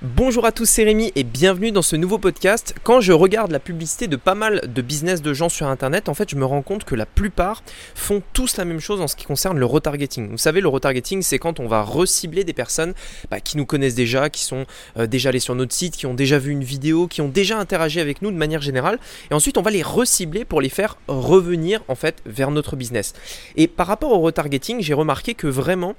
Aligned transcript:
Bonjour 0.00 0.46
à 0.46 0.52
tous, 0.52 0.64
c'est 0.64 0.84
Rémi 0.84 1.10
et 1.16 1.24
bienvenue 1.24 1.72
dans 1.72 1.82
ce 1.82 1.96
nouveau 1.96 2.18
podcast. 2.18 2.72
Quand 2.84 3.00
je 3.00 3.12
regarde 3.12 3.50
la 3.50 3.58
publicité 3.58 4.06
de 4.06 4.14
pas 4.14 4.36
mal 4.36 4.60
de 4.72 4.80
business 4.80 5.22
de 5.22 5.34
gens 5.34 5.48
sur 5.48 5.66
internet, 5.66 6.08
en 6.08 6.14
fait, 6.14 6.30
je 6.30 6.36
me 6.36 6.44
rends 6.44 6.62
compte 6.62 6.84
que 6.84 6.94
la 6.94 7.04
plupart 7.04 7.64
font 7.96 8.22
tous 8.32 8.58
la 8.58 8.64
même 8.64 8.78
chose 8.78 9.00
en 9.00 9.08
ce 9.08 9.16
qui 9.16 9.24
concerne 9.24 9.58
le 9.58 9.64
retargeting. 9.66 10.30
Vous 10.30 10.38
savez, 10.38 10.60
le 10.60 10.68
retargeting, 10.68 11.22
c'est 11.22 11.40
quand 11.40 11.58
on 11.58 11.66
va 11.66 11.82
recibler 11.82 12.44
des 12.44 12.52
personnes 12.52 12.94
bah, 13.28 13.40
qui 13.40 13.56
nous 13.56 13.66
connaissent 13.66 13.96
déjà, 13.96 14.30
qui 14.30 14.42
sont 14.42 14.66
euh, 14.98 15.08
déjà 15.08 15.30
allées 15.30 15.40
sur 15.40 15.56
notre 15.56 15.74
site, 15.74 15.96
qui 15.96 16.06
ont 16.06 16.14
déjà 16.14 16.38
vu 16.38 16.52
une 16.52 16.62
vidéo, 16.62 17.08
qui 17.08 17.20
ont 17.20 17.28
déjà 17.28 17.58
interagi 17.58 17.98
avec 17.98 18.22
nous 18.22 18.30
de 18.30 18.36
manière 18.36 18.60
générale, 18.60 19.00
et 19.32 19.34
ensuite 19.34 19.58
on 19.58 19.62
va 19.62 19.72
les 19.72 19.82
recibler 19.82 20.44
pour 20.44 20.60
les 20.60 20.68
faire 20.68 20.96
revenir 21.08 21.82
en 21.88 21.96
fait 21.96 22.22
vers 22.24 22.52
notre 22.52 22.76
business. 22.76 23.14
Et 23.56 23.66
par 23.66 23.88
rapport 23.88 24.12
au 24.12 24.20
retargeting, 24.20 24.80
j'ai 24.80 24.94
remarqué 24.94 25.34
que 25.34 25.48
vraiment 25.48 25.96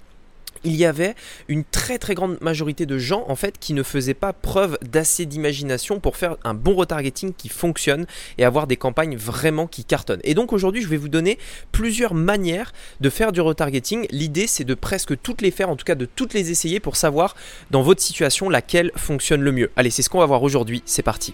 il 0.64 0.76
y 0.76 0.86
avait 0.86 1.16
une 1.48 1.64
très 1.64 1.98
très 1.98 2.16
grande 2.16 2.38
majorité 2.42 2.86
de 2.86 2.98
gens 2.98 3.26
en 3.28 3.36
fait 3.36 3.58
qui 3.60 3.74
ne 3.74 3.84
faisaient 3.84 4.14
pas 4.14 4.34
preuve 4.34 4.78
d'assez 4.82 5.26
d'imagination 5.26 6.00
pour 6.00 6.18
faire 6.18 6.38
un 6.44 6.54
bon 6.54 6.76
retargeting 6.76 7.34
qui 7.34 7.50
fonctionne 7.50 8.06
et 8.38 8.46
avoir 8.46 8.68
des 8.68 8.78
campagnes 8.78 9.18
vraiment 9.18 9.68
qui 9.68 9.84
cartonnent. 9.84 10.22
Et 10.24 10.34
donc 10.34 10.54
aujourd'hui 10.54 10.82
je 10.82 10.88
vais 10.88 10.98
vous 10.98 11.10
donner 11.10 11.38
plusieurs 11.72 12.14
manières 12.14 12.74
de 13.02 13.10
faire 13.10 13.32
du 13.32 13.42
retargeting. 13.42 14.08
L'idée 14.12 14.48
c'est 14.48 14.64
de 14.64 14.74
presque 14.74 15.20
toutes 15.22 15.42
les 15.42 15.52
faire, 15.52 15.70
en 15.70 15.76
tout 15.76 15.86
cas 15.86 15.96
de 15.96 16.06
toutes 16.06 16.34
les 16.34 16.52
essayer 16.52 16.80
pour 16.80 16.96
savoir 16.96 17.36
dans 17.72 17.82
votre 17.82 18.02
situation 18.02 18.50
laquelle 18.50 18.92
fonctionne 18.96 19.42
le 19.42 19.52
mieux. 19.52 19.72
Allez 19.76 19.90
c'est 19.90 20.02
ce 20.02 20.10
qu'on 20.10 20.20
va 20.20 20.26
voir 20.26 20.44
aujourd'hui, 20.44 20.82
c'est 20.86 21.04
parti. 21.04 21.34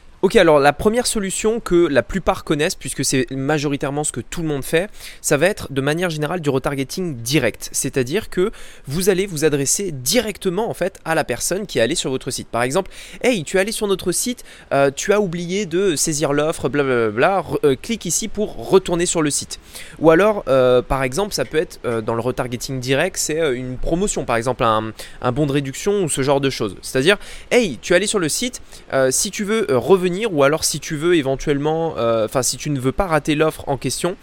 Ok, 0.23 0.35
alors 0.35 0.59
la 0.59 0.71
première 0.71 1.07
solution 1.07 1.59
que 1.59 1.87
la 1.87 2.03
plupart 2.03 2.43
connaissent, 2.43 2.75
puisque 2.75 3.03
c'est 3.03 3.25
majoritairement 3.31 4.03
ce 4.03 4.11
que 4.11 4.21
tout 4.21 4.43
le 4.43 4.47
monde 4.47 4.63
fait, 4.63 4.87
ça 5.19 5.35
va 5.35 5.47
être 5.47 5.73
de 5.73 5.81
manière 5.81 6.11
générale 6.11 6.41
du 6.41 6.51
retargeting 6.51 7.15
direct. 7.15 7.69
C'est-à-dire 7.71 8.29
que 8.29 8.51
vous 8.85 9.09
allez 9.09 9.25
vous 9.25 9.45
adresser 9.45 9.91
directement 9.91 10.69
en 10.69 10.75
fait 10.75 10.99
à 11.05 11.15
la 11.15 11.23
personne 11.23 11.65
qui 11.65 11.79
est 11.79 11.81
allée 11.81 11.95
sur 11.95 12.11
votre 12.11 12.29
site. 12.29 12.47
Par 12.49 12.61
exemple, 12.61 12.91
hey, 13.23 13.43
tu 13.43 13.57
es 13.57 13.59
allé 13.59 13.71
sur 13.71 13.87
notre 13.87 14.11
site, 14.11 14.43
euh, 14.73 14.91
tu 14.95 15.11
as 15.11 15.19
oublié 15.19 15.65
de 15.65 15.95
saisir 15.95 16.33
l'offre, 16.33 16.69
blablabla, 16.69 17.43
euh, 17.63 17.75
clique 17.81 18.05
ici 18.05 18.27
pour 18.27 18.69
retourner 18.69 19.07
sur 19.07 19.23
le 19.23 19.31
site. 19.31 19.59
Ou 19.97 20.11
alors, 20.11 20.43
euh, 20.47 20.83
par 20.83 21.01
exemple, 21.01 21.33
ça 21.33 21.45
peut 21.45 21.57
être 21.57 21.79
dans 22.05 22.13
le 22.13 22.21
retargeting 22.21 22.79
direct, 22.79 23.17
c'est 23.17 23.55
une 23.55 23.77
promotion, 23.77 24.23
par 24.23 24.35
exemple 24.35 24.63
un, 24.63 24.93
un, 25.23 25.31
bon 25.31 25.47
de 25.47 25.51
réduction 25.51 26.03
ou 26.03 26.09
ce 26.09 26.21
genre 26.21 26.41
de 26.41 26.51
choses. 26.51 26.75
C'est-à-dire, 26.83 27.17
hey, 27.49 27.79
tu 27.81 27.93
es 27.93 27.95
allé 27.95 28.05
sur 28.05 28.19
le 28.19 28.29
site, 28.29 28.61
si 29.09 29.31
tu 29.31 29.43
veux 29.45 29.65
revenir 29.71 30.10
ou 30.31 30.43
alors 30.43 30.63
si 30.63 30.79
tu 30.79 30.95
veux 30.95 31.15
éventuellement, 31.15 31.95
euh, 31.97 32.25
enfin 32.25 32.41
si 32.41 32.57
tu 32.57 32.69
ne 32.69 32.79
veux 32.79 32.91
pas 32.91 33.07
rater 33.07 33.35
l'offre 33.35 33.63
en 33.67 33.77
question, 33.77 34.15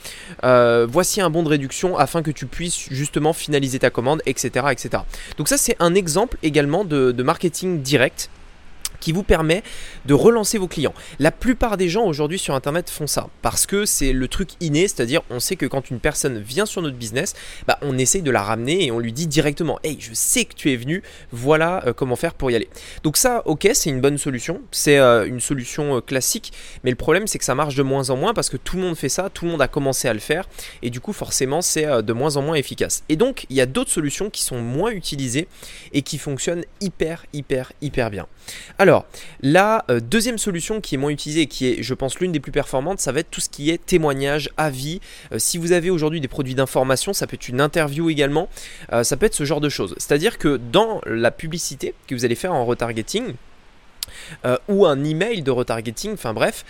euh, 0.45 0.87
voici 0.89 1.21
un 1.21 1.31
bon 1.31 1.43
de 1.43 1.49
réduction 1.49 1.97
afin 1.97 2.23
que 2.23 2.31
tu 2.31 2.47
puisses 2.47 2.89
justement 2.91 3.33
finaliser 3.33 3.79
ta 3.79 3.91
commande, 3.91 4.23
etc. 4.27 4.67
etc. 4.71 5.03
Donc 5.37 5.49
ça 5.49 5.57
c'est 5.57 5.77
un 5.81 5.95
exemple 5.95 6.39
également 6.43 6.85
de 6.85 7.23
marketing 7.23 7.83
direct 7.83 8.31
qui 9.01 9.13
vous 9.13 9.23
permet 9.23 9.63
de 10.07 10.15
relancer 10.15 10.59
vos 10.59 10.69
clients. 10.69 10.95
La 11.19 11.31
plupart 11.31 11.77
des 11.77 11.89
gens 11.89 12.05
aujourd'hui 12.05 12.39
sur 12.39 12.55
Internet 12.55 12.91
font 12.91 13.07
ça 13.07 13.29
parce 13.43 13.67
que 13.67 13.85
c'est 13.85 14.13
le 14.13 14.29
truc 14.29 14.51
inné, 14.61 14.89
c'est-à-dire 14.89 15.23
on 15.31 15.41
sait 15.41 15.57
que 15.57 15.67
quand 15.67 15.91
une 15.91 16.01
personne 16.01 16.39
vient 16.39 16.67
sur 16.67 16.83
notre 16.83 16.97
business, 16.97 17.35
bah, 17.67 17.79
on 17.83 17.97
essaye 17.99 18.23
de 18.23 18.31
la 18.31 18.43
ramener 18.43 18.87
et 18.87 18.91
on 18.91 18.99
lui 18.99 19.13
dit 19.13 19.27
directement 19.27 19.79
Hey, 19.85 19.97
je 20.01 20.13
sais 20.15 20.45
que 20.45 20.55
tu 20.55 20.73
es 20.73 20.77
venu, 20.77 21.03
voilà 21.33 21.83
euh, 21.87 21.93
comment 21.93 22.17
faire 22.17 22.35
pour 22.35 22.51
y 22.51 22.57
aller. 22.57 22.69
Donc, 23.03 23.17
ça, 23.17 23.43
ok, 23.47 23.69
c'est 23.73 23.91
une 23.91 24.01
bonne 24.01 24.19
solution, 24.19 24.61
c'est 24.71 24.99
euh, 24.99 25.27
une 25.27 25.41
solution 25.41 25.97
euh, 25.97 26.01
classique, 26.01 26.53
mais 26.85 26.91
le 26.91 26.97
problème 26.97 27.27
c'est 27.27 27.39
que 27.39 27.45
ça 27.45 27.55
marche 27.55 27.75
de 27.75 27.83
moins 27.83 28.11
en 28.11 28.17
moins 28.17 28.35
parce 28.35 28.49
que 28.49 28.57
tout 28.57 28.77
le 28.77 28.83
monde 28.83 28.97
fait 28.97 29.09
ça, 29.09 29.31
tout 29.31 29.45
le 29.45 29.51
monde 29.53 29.63
a 29.63 29.69
commencé 29.69 30.09
à 30.09 30.15
le 30.15 30.21
faire 30.21 30.49
et 30.83 30.91
du 30.91 31.01
coup, 31.01 31.13
forcément, 31.13 31.63
c'est 31.63 32.03
de 32.03 32.13
moins 32.13 32.37
en 32.37 32.43
moins 32.43 32.55
efficace. 32.55 33.03
Et 33.09 33.17
donc, 33.17 33.47
il 33.51 33.57
y 33.57 33.61
a 33.61 33.67
d'autres 33.67 33.91
solutions 33.91 34.31
qui 34.31 34.43
sont 34.43 34.61
moins 34.61 34.91
utilisées 34.91 35.49
et 35.93 36.03
qui 36.03 36.19
fonctionnent 36.19 36.65
hyper, 36.81 37.25
hyper, 37.33 37.73
hyper 37.81 38.11
bien. 38.11 38.27
Alors, 38.81 39.07
la 39.43 39.85
euh, 39.91 39.99
deuxième 39.99 40.39
solution 40.39 40.81
qui 40.81 40.95
est 40.95 40.99
moins 40.99 41.11
utilisée 41.11 41.43
et 41.43 41.47
qui 41.47 41.67
est, 41.67 41.83
je 41.83 41.95
pense, 41.95 42.21
l'une 42.21 42.31
des 42.31 42.39
plus 42.39 42.53
performantes, 42.53 43.01
ça 43.01 43.11
va 43.11 43.21
être 43.21 43.31
tout 43.31 43.41
ce 43.41 43.49
qui 43.49 43.71
est 43.71 43.85
témoignage, 43.85 44.51
avis. 44.57 45.01
Euh, 45.33 45.41
si 45.41 45.59
vous 45.59 45.73
avez 45.73 45.91
aujourd'hui 45.91 46.21
des 46.21 46.29
produits 46.29 46.55
d'information, 46.55 47.13
ça 47.13 47.27
peut 47.27 47.35
être 47.35 47.49
une 47.49 47.61
interview 47.61 48.09
également, 48.09 48.49
euh, 48.93 49.03
ça 49.03 49.17
peut 49.17 49.27
être 49.27 49.35
ce 49.35 49.45
genre 49.45 49.61
de 49.61 49.69
choses. 49.69 49.97
C'est-à-dire 49.99 50.39
que 50.39 50.61
dans 50.71 51.01
la 51.07 51.33
publicité 51.33 51.93
que 52.07 52.15
vous 52.15 52.25
allez 52.25 52.37
faire 52.37 52.55
en 52.55 52.65
retargeting, 52.65 53.35
ou 54.69 54.87
un 54.87 55.05
email 55.05 55.43
de 55.43 55.51
retargeting, 55.51 56.15
enfin 56.15 56.33
bref, 56.33 56.65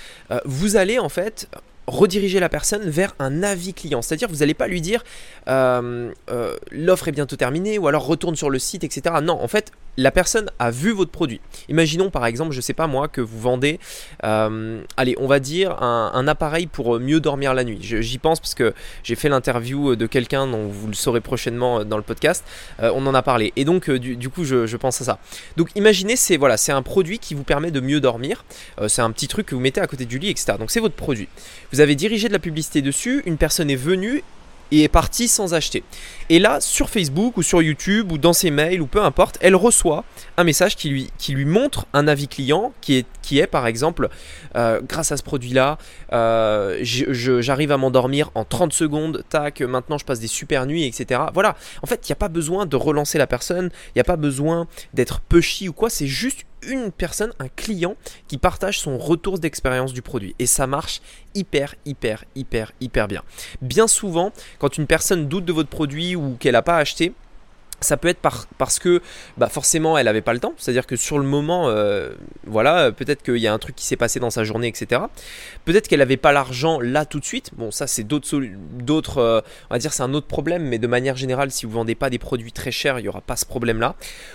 vous 0.45 0.77
allez 0.77 0.99
en 0.99 1.09
fait 1.09 1.49
rediriger 1.87 2.41
la 2.41 2.49
personne 2.49 2.89
vers 2.91 3.15
un 3.21 3.43
avis 3.43 3.75
client. 3.75 4.03
C'est-à-dire, 4.03 4.29
vous 4.29 4.39
n'allez 4.39 4.55
pas 4.55 4.67
lui 4.67 4.81
dire 4.81 5.05
l'offre 5.47 7.09
est 7.09 7.13
bientôt 7.13 7.37
terminée 7.37 7.79
ou 7.79 7.87
alors 7.87 8.07
retourne 8.07 8.35
sur 8.35 8.51
le 8.51 8.59
site, 8.59 8.83
etc. 8.83 9.17
Non, 9.23 9.41
en 9.41 9.49
fait, 9.49 9.73
la 9.99 10.13
personne 10.13 10.49
a 10.61 10.71
vu 10.71 10.93
votre 10.93 11.11
produit. 11.11 11.41
Imaginons 11.69 12.09
par 12.09 12.25
exemple, 12.25 12.53
je 12.53 12.61
sais 12.61 12.73
pas 12.73 12.87
moi, 12.87 13.09
que 13.09 13.21
vous 13.21 13.41
vendez, 13.41 13.81
euh, 14.23 14.81
allez, 14.97 15.17
on 15.19 15.27
va 15.27 15.41
dire 15.41 15.83
un, 15.83 16.29
appareil 16.29 16.67
pour 16.67 17.01
mieux 17.01 17.21
dormir 17.21 17.53
la 17.53 17.65
nuit. 17.65 17.79
J'y 17.81 18.19
pense 18.19 18.39
parce 18.39 18.55
que 18.55 18.75
j'ai 19.03 19.17
fait 19.17 19.29
l'interview 19.29 19.97
de 19.97 20.07
quelqu'un 20.07 20.47
dont 20.47 20.69
vous 20.69 20.87
le 20.87 20.95
saurez 20.95 21.21
prochainement 21.21 21.85
dans 21.85 21.97
le 21.97 22.03
podcast. 22.03 22.45
on 22.81 23.07
en 23.07 23.15
a 23.15 23.23
parlé. 23.23 23.53
Et 23.57 23.65
donc, 23.65 23.91
du, 23.91 24.29
coup, 24.29 24.45
je, 24.45 24.77
pense 24.77 25.01
à 25.01 25.05
ça. 25.05 25.19
Donc, 25.57 25.71
imaginez, 25.75 26.17
c'est 26.17 26.37
voilà, 26.37 26.57
c'est 26.57 26.73
un 26.73 26.83
produit 26.83 27.19
qui 27.19 27.35
vous 27.35 27.45
permet 27.45 27.71
de 27.71 27.81
mieux 27.81 28.01
dormir. 28.01 28.45
c'est 28.89 29.03
un 29.03 29.11
petit 29.11 29.27
truc 29.27 29.47
que 29.47 29.55
vous 29.55 29.61
mettez 29.61 29.81
à 29.81 29.87
côté 29.87 30.05
du 30.05 30.19
lit, 30.19 30.29
etc. 30.31 30.55
Donc, 30.59 30.71
c'est 30.71 30.81
votre 30.81 30.95
produit. 30.95 31.29
Vous 31.73 31.81
avez 31.81 31.95
dirigé 31.95 32.29
de 32.29 32.33
la 32.33 32.39
publicité 32.39 32.83
dessus, 32.83 33.23
une 33.27 33.39
personne 33.39 33.71
est 33.71 33.77
venue 33.77 34.23
et 34.71 34.83
est 34.83 34.89
partie 34.89 35.29
sans 35.29 35.55
acheter. 35.55 35.83
Et 36.29 36.39
là, 36.39 36.61
sur 36.61 36.91
Facebook 36.91 37.37
ou 37.37 37.43
sur 37.43 37.63
YouTube 37.63 38.13
ou 38.13 38.19
dans 38.19 38.33
ses 38.33 38.51
mails 38.51 38.81
ou 38.81 38.87
peu 38.87 39.03
importe, 39.03 39.39
elle 39.41 39.57
reçoit 39.57 40.05
un 40.37 40.45
message 40.45 40.77
qui 40.77 40.91
lui, 40.91 41.45
montre 41.45 41.87
un 41.93 42.07
avis 42.07 42.29
client 42.29 42.73
qui 42.81 42.97
est, 42.97 43.07
qui 43.23 43.39
est 43.39 43.47
par 43.47 43.67
exemple, 43.67 44.09
euh, 44.57 44.81
grâce 44.87 45.13
à 45.13 45.17
ce 45.17 45.23
produit-là, 45.23 45.79
euh, 46.13 46.79
j'arrive 46.83 47.73
à 47.73 47.77
m'endormir 47.77 48.31
en 48.35 48.45
30 48.45 48.73
secondes, 48.73 49.25
tac, 49.29 49.61
maintenant 49.61 49.99
je 49.99 50.05
passe 50.05 50.21
des 50.21 50.27
super 50.27 50.67
nuits, 50.67 50.85
etc. 50.85 51.21
Voilà, 51.33 51.57
en 51.83 51.87
fait, 51.87 52.07
il 52.09 52.13
n'y 52.13 52.15
a 52.15 52.17
pas 52.17 52.29
besoin 52.29 52.67
de 52.67 52.77
relancer 52.77 53.19
la 53.19 53.27
personne, 53.27 53.71
il 53.89 53.93
n'y 53.97 54.01
a 54.01 54.05
pas 54.05 54.17
besoin 54.17 54.67
d'être 54.95 55.21
pushy 55.21 55.69
ou 55.69 55.73
quoi, 55.73 55.91
c'est 55.91 56.07
juste 56.07 56.45
une 56.63 56.91
personne, 56.91 57.33
un 57.39 57.49
client 57.49 57.97
qui 58.27 58.39
partage 58.39 58.79
son 58.81 58.99
retour 58.99 59.39
d'expérience 59.39 59.93
du 59.93 60.03
produit. 60.03 60.35
Et 60.39 60.47
ça 60.47 60.67
marche 60.67 61.01
hyper, 61.35 61.75
hyper, 61.85 62.25
hyper, 62.35 62.73
hyper 62.81 63.09
bien. 63.09 63.23
Bien 63.63 63.87
souvent, 63.87 64.33
quand 64.59 64.79
une 64.79 64.87
personne 64.87 65.29
doute 65.29 65.45
de 65.45 65.53
votre 65.53 65.69
produit 65.69 66.17
ou 66.17 66.37
qu'elle 66.39 66.53
n'a 66.53 66.63
pas 66.63 66.79
acheté, 66.79 67.13
ça 67.81 67.97
peut 67.97 68.09
être 68.09 68.21
parce 68.59 68.79
que 68.79 69.01
bah 69.37 69.49
forcément 69.49 69.97
elle 69.99 70.07
n'avait 70.07 70.23
pas 70.23 70.33
le 70.33 70.41
temps, 70.41 70.55
c'est-à-dire 70.57 70.87
que 70.87 70.97
sur 70.97 71.19
le 71.19 71.25
moment, 71.25 71.69
euh, 71.69 72.11
voilà, 72.47 72.91
peut-être 72.93 73.23
qu'il 73.23 73.37
y 73.37 73.47
a 73.47 73.53
un 73.53 73.59
truc 73.59 73.77
qui 73.77 73.87
s'est 73.87 73.97
passé 73.97 74.19
dans 74.21 74.31
sa 74.31 74.45
journée, 74.45 74.69
etc. 74.69 75.03
Peut-être 75.65 75.89
qu'elle 75.89 76.01
n'avait 76.01 76.17
pas 76.17 76.33
l'argent 76.33 76.81
là 76.81 77.05
tout 77.05 77.21
de 77.21 77.25
suite. 77.25 77.51
Bon, 77.57 77.71
ça 77.71 77.87
c'est 77.87 78.03
d'autres, 78.05 78.43
d'autres, 78.73 79.19
euh, 79.19 79.41
on 79.71 79.75
va 79.75 79.79
dire 79.79 79.93
c'est 79.93 80.03
un 80.03 80.15
autre 80.15 80.27
problème, 80.27 80.65
mais 80.65 80.79
de 80.79 80.87
manière 80.87 81.17
générale, 81.17 81.51
si 81.51 81.67
vous 81.67 81.73
vendez 81.73 81.95
pas 81.95 82.11
des 82.11 82.19
produits 82.19 82.53
très 82.53 82.71
chers, 82.71 82.99
il 82.99 83.03
n'y 83.03 83.09
aura 83.09 83.21
pas 83.21 83.37
ce 83.37 83.47
problème-là. 83.47 83.95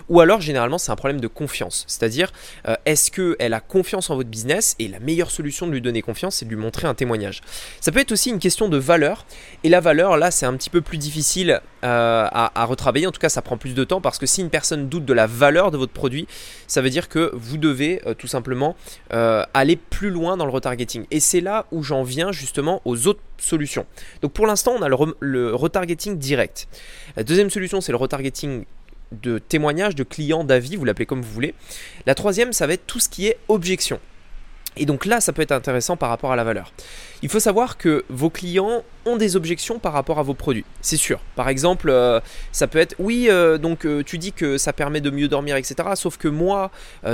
Ou 0.09 0.21
alors 0.21 0.39
généralement 0.39 0.77
c'est 0.77 0.91
un 0.91 0.95
problème 0.95 1.19
de 1.19 1.27
confiance, 1.27 1.83
c'est-à-dire 1.87 2.31
euh, 2.67 2.75
est-ce 2.85 3.11
qu'elle 3.11 3.53
a 3.53 3.59
confiance 3.59 4.09
en 4.09 4.15
votre 4.15 4.29
business 4.29 4.75
et 4.79 4.87
la 4.87 4.99
meilleure 4.99 5.31
solution 5.31 5.67
de 5.67 5.71
lui 5.71 5.81
donner 5.81 6.01
confiance, 6.01 6.37
c'est 6.37 6.45
de 6.45 6.49
lui 6.49 6.57
montrer 6.57 6.87
un 6.87 6.93
témoignage? 6.93 7.41
Ça 7.81 7.91
peut 7.91 7.99
être 7.99 8.11
aussi 8.13 8.29
une 8.29 8.39
question 8.39 8.69
de 8.69 8.77
valeur 8.77 9.25
et 9.63 9.69
la 9.69 9.81
valeur 9.81 10.17
là 10.17 10.31
c'est 10.31 10.45
un 10.45 10.53
petit 10.55 10.69
peu 10.69 10.81
plus 10.81 10.97
difficile 10.97 11.61
à, 11.83 12.61
à 12.61 12.65
retravailler, 12.65 13.07
en 13.07 13.11
tout 13.11 13.19
cas 13.19 13.29
ça 13.29 13.41
prend 13.41 13.57
plus 13.57 13.73
de 13.73 13.83
temps 13.83 14.01
parce 14.01 14.17
que 14.17 14.25
si 14.25 14.41
une 14.41 14.49
personne 14.49 14.89
doute 14.89 15.05
de 15.05 15.13
la 15.13 15.27
valeur 15.27 15.71
de 15.71 15.77
votre 15.77 15.93
produit, 15.93 16.27
ça 16.67 16.81
veut 16.81 16.89
dire 16.89 17.09
que 17.09 17.31
vous 17.33 17.57
devez 17.57 18.01
euh, 18.05 18.13
tout 18.13 18.27
simplement 18.27 18.75
euh, 19.13 19.43
aller 19.53 19.75
plus 19.75 20.09
loin 20.09 20.37
dans 20.37 20.45
le 20.45 20.51
retargeting. 20.51 21.05
Et 21.11 21.19
c'est 21.19 21.41
là 21.41 21.65
où 21.71 21.83
j'en 21.83 22.03
viens 22.03 22.31
justement 22.31 22.81
aux 22.85 23.07
autres 23.07 23.21
solutions. 23.37 23.85
Donc 24.21 24.33
pour 24.33 24.47
l'instant, 24.47 24.73
on 24.77 24.81
a 24.81 24.89
le, 25.19 25.55
retargeting 25.55 26.17
direct. 26.17 26.67
La 27.15 27.23
deuxième 27.23 27.49
solution, 27.49 27.81
c'est 27.81 27.91
le 27.91 27.97
retargeting 27.97 28.65
de 29.11 29.37
témoignage, 29.37 29.95
de 29.95 30.03
clients, 30.03 30.43
d'avis, 30.43 30.75
vous 30.75 30.85
l'appelez 30.85 31.05
comme 31.05 31.21
vous 31.21 31.31
voulez. 31.31 31.53
La 32.05 32.15
troisième, 32.15 32.53
ça 32.53 32.65
va 32.65 32.73
être 32.73 32.87
tout 32.87 32.99
ce 32.99 33.09
qui 33.09 33.27
est 33.27 33.37
objection. 33.47 33.99
Et 34.77 34.85
donc 34.85 35.05
là, 35.05 35.21
ça 35.21 35.33
peut 35.33 35.41
être 35.41 35.51
intéressant 35.51 35.97
par 35.97 36.09
rapport 36.09 36.31
à 36.31 36.35
la 36.35 36.43
valeur. 36.43 36.71
Il 37.21 37.29
faut 37.29 37.39
savoir 37.39 37.77
que 37.77 38.03
vos 38.09 38.29
clients 38.29 38.83
ont 39.05 39.17
des 39.17 39.35
objections 39.35 39.79
par 39.79 39.93
rapport 39.93 40.19
à 40.19 40.23
vos 40.23 40.33
produits, 40.33 40.65
c'est 40.81 40.97
sûr. 40.97 41.19
Par 41.35 41.47
exemple, 41.49 41.89
euh, 41.89 42.19
ça 42.51 42.67
peut 42.67 42.79
être 42.79 42.95
oui, 42.99 43.27
euh, 43.29 43.57
donc 43.57 43.85
euh, 43.85 44.03
tu 44.03 44.17
dis 44.17 44.33
que 44.33 44.57
ça 44.57 44.73
permet 44.73 44.99
de 45.01 45.09
mieux 45.09 45.27
dormir, 45.27 45.55
etc. 45.55 45.89
Sauf 45.95 46.17
que 46.17 46.27
moi, 46.27 46.71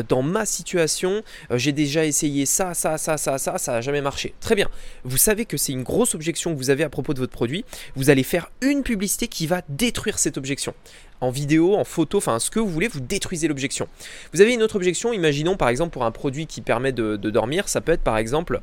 dans 0.07 0.21
ma 0.21 0.45
situation, 0.45 1.21
j'ai 1.51 1.71
déjà 1.71 2.05
essayé 2.05 2.45
ça, 2.45 2.73
ça, 2.73 2.97
ça, 2.97 3.17
ça, 3.17 3.37
ça, 3.37 3.57
ça 3.57 3.71
n'a 3.73 3.81
jamais 3.81 4.01
marché. 4.01 4.33
Très 4.39 4.55
bien. 4.55 4.67
Vous 5.03 5.17
savez 5.17 5.45
que 5.45 5.57
c'est 5.57 5.73
une 5.73 5.83
grosse 5.83 6.15
objection 6.15 6.53
que 6.53 6.57
vous 6.57 6.69
avez 6.69 6.83
à 6.83 6.89
propos 6.89 7.13
de 7.13 7.19
votre 7.19 7.31
produit. 7.31 7.65
Vous 7.95 8.09
allez 8.09 8.23
faire 8.23 8.49
une 8.61 8.83
publicité 8.83 9.27
qui 9.27 9.47
va 9.47 9.61
détruire 9.69 10.19
cette 10.19 10.37
objection 10.37 10.73
en 11.21 11.29
vidéo, 11.29 11.75
en 11.75 11.83
photo, 11.83 12.17
enfin 12.17 12.39
ce 12.39 12.49
que 12.49 12.59
vous 12.59 12.69
voulez, 12.69 12.87
vous 12.87 12.99
détruisez 12.99 13.47
l'objection. 13.47 13.87
Vous 14.33 14.41
avez 14.41 14.53
une 14.53 14.63
autre 14.63 14.75
objection, 14.75 15.13
imaginons 15.13 15.57
par 15.57 15.69
exemple 15.69 15.91
pour 15.91 16.05
un 16.05 16.11
produit 16.11 16.47
qui 16.47 16.61
permet 16.61 16.91
de, 16.91 17.17
dormir, 17.17 17.67
ça 17.67 17.81
peut 17.81 17.91
être 17.91 18.01
par 18.01 18.17
exemple, 18.17 18.61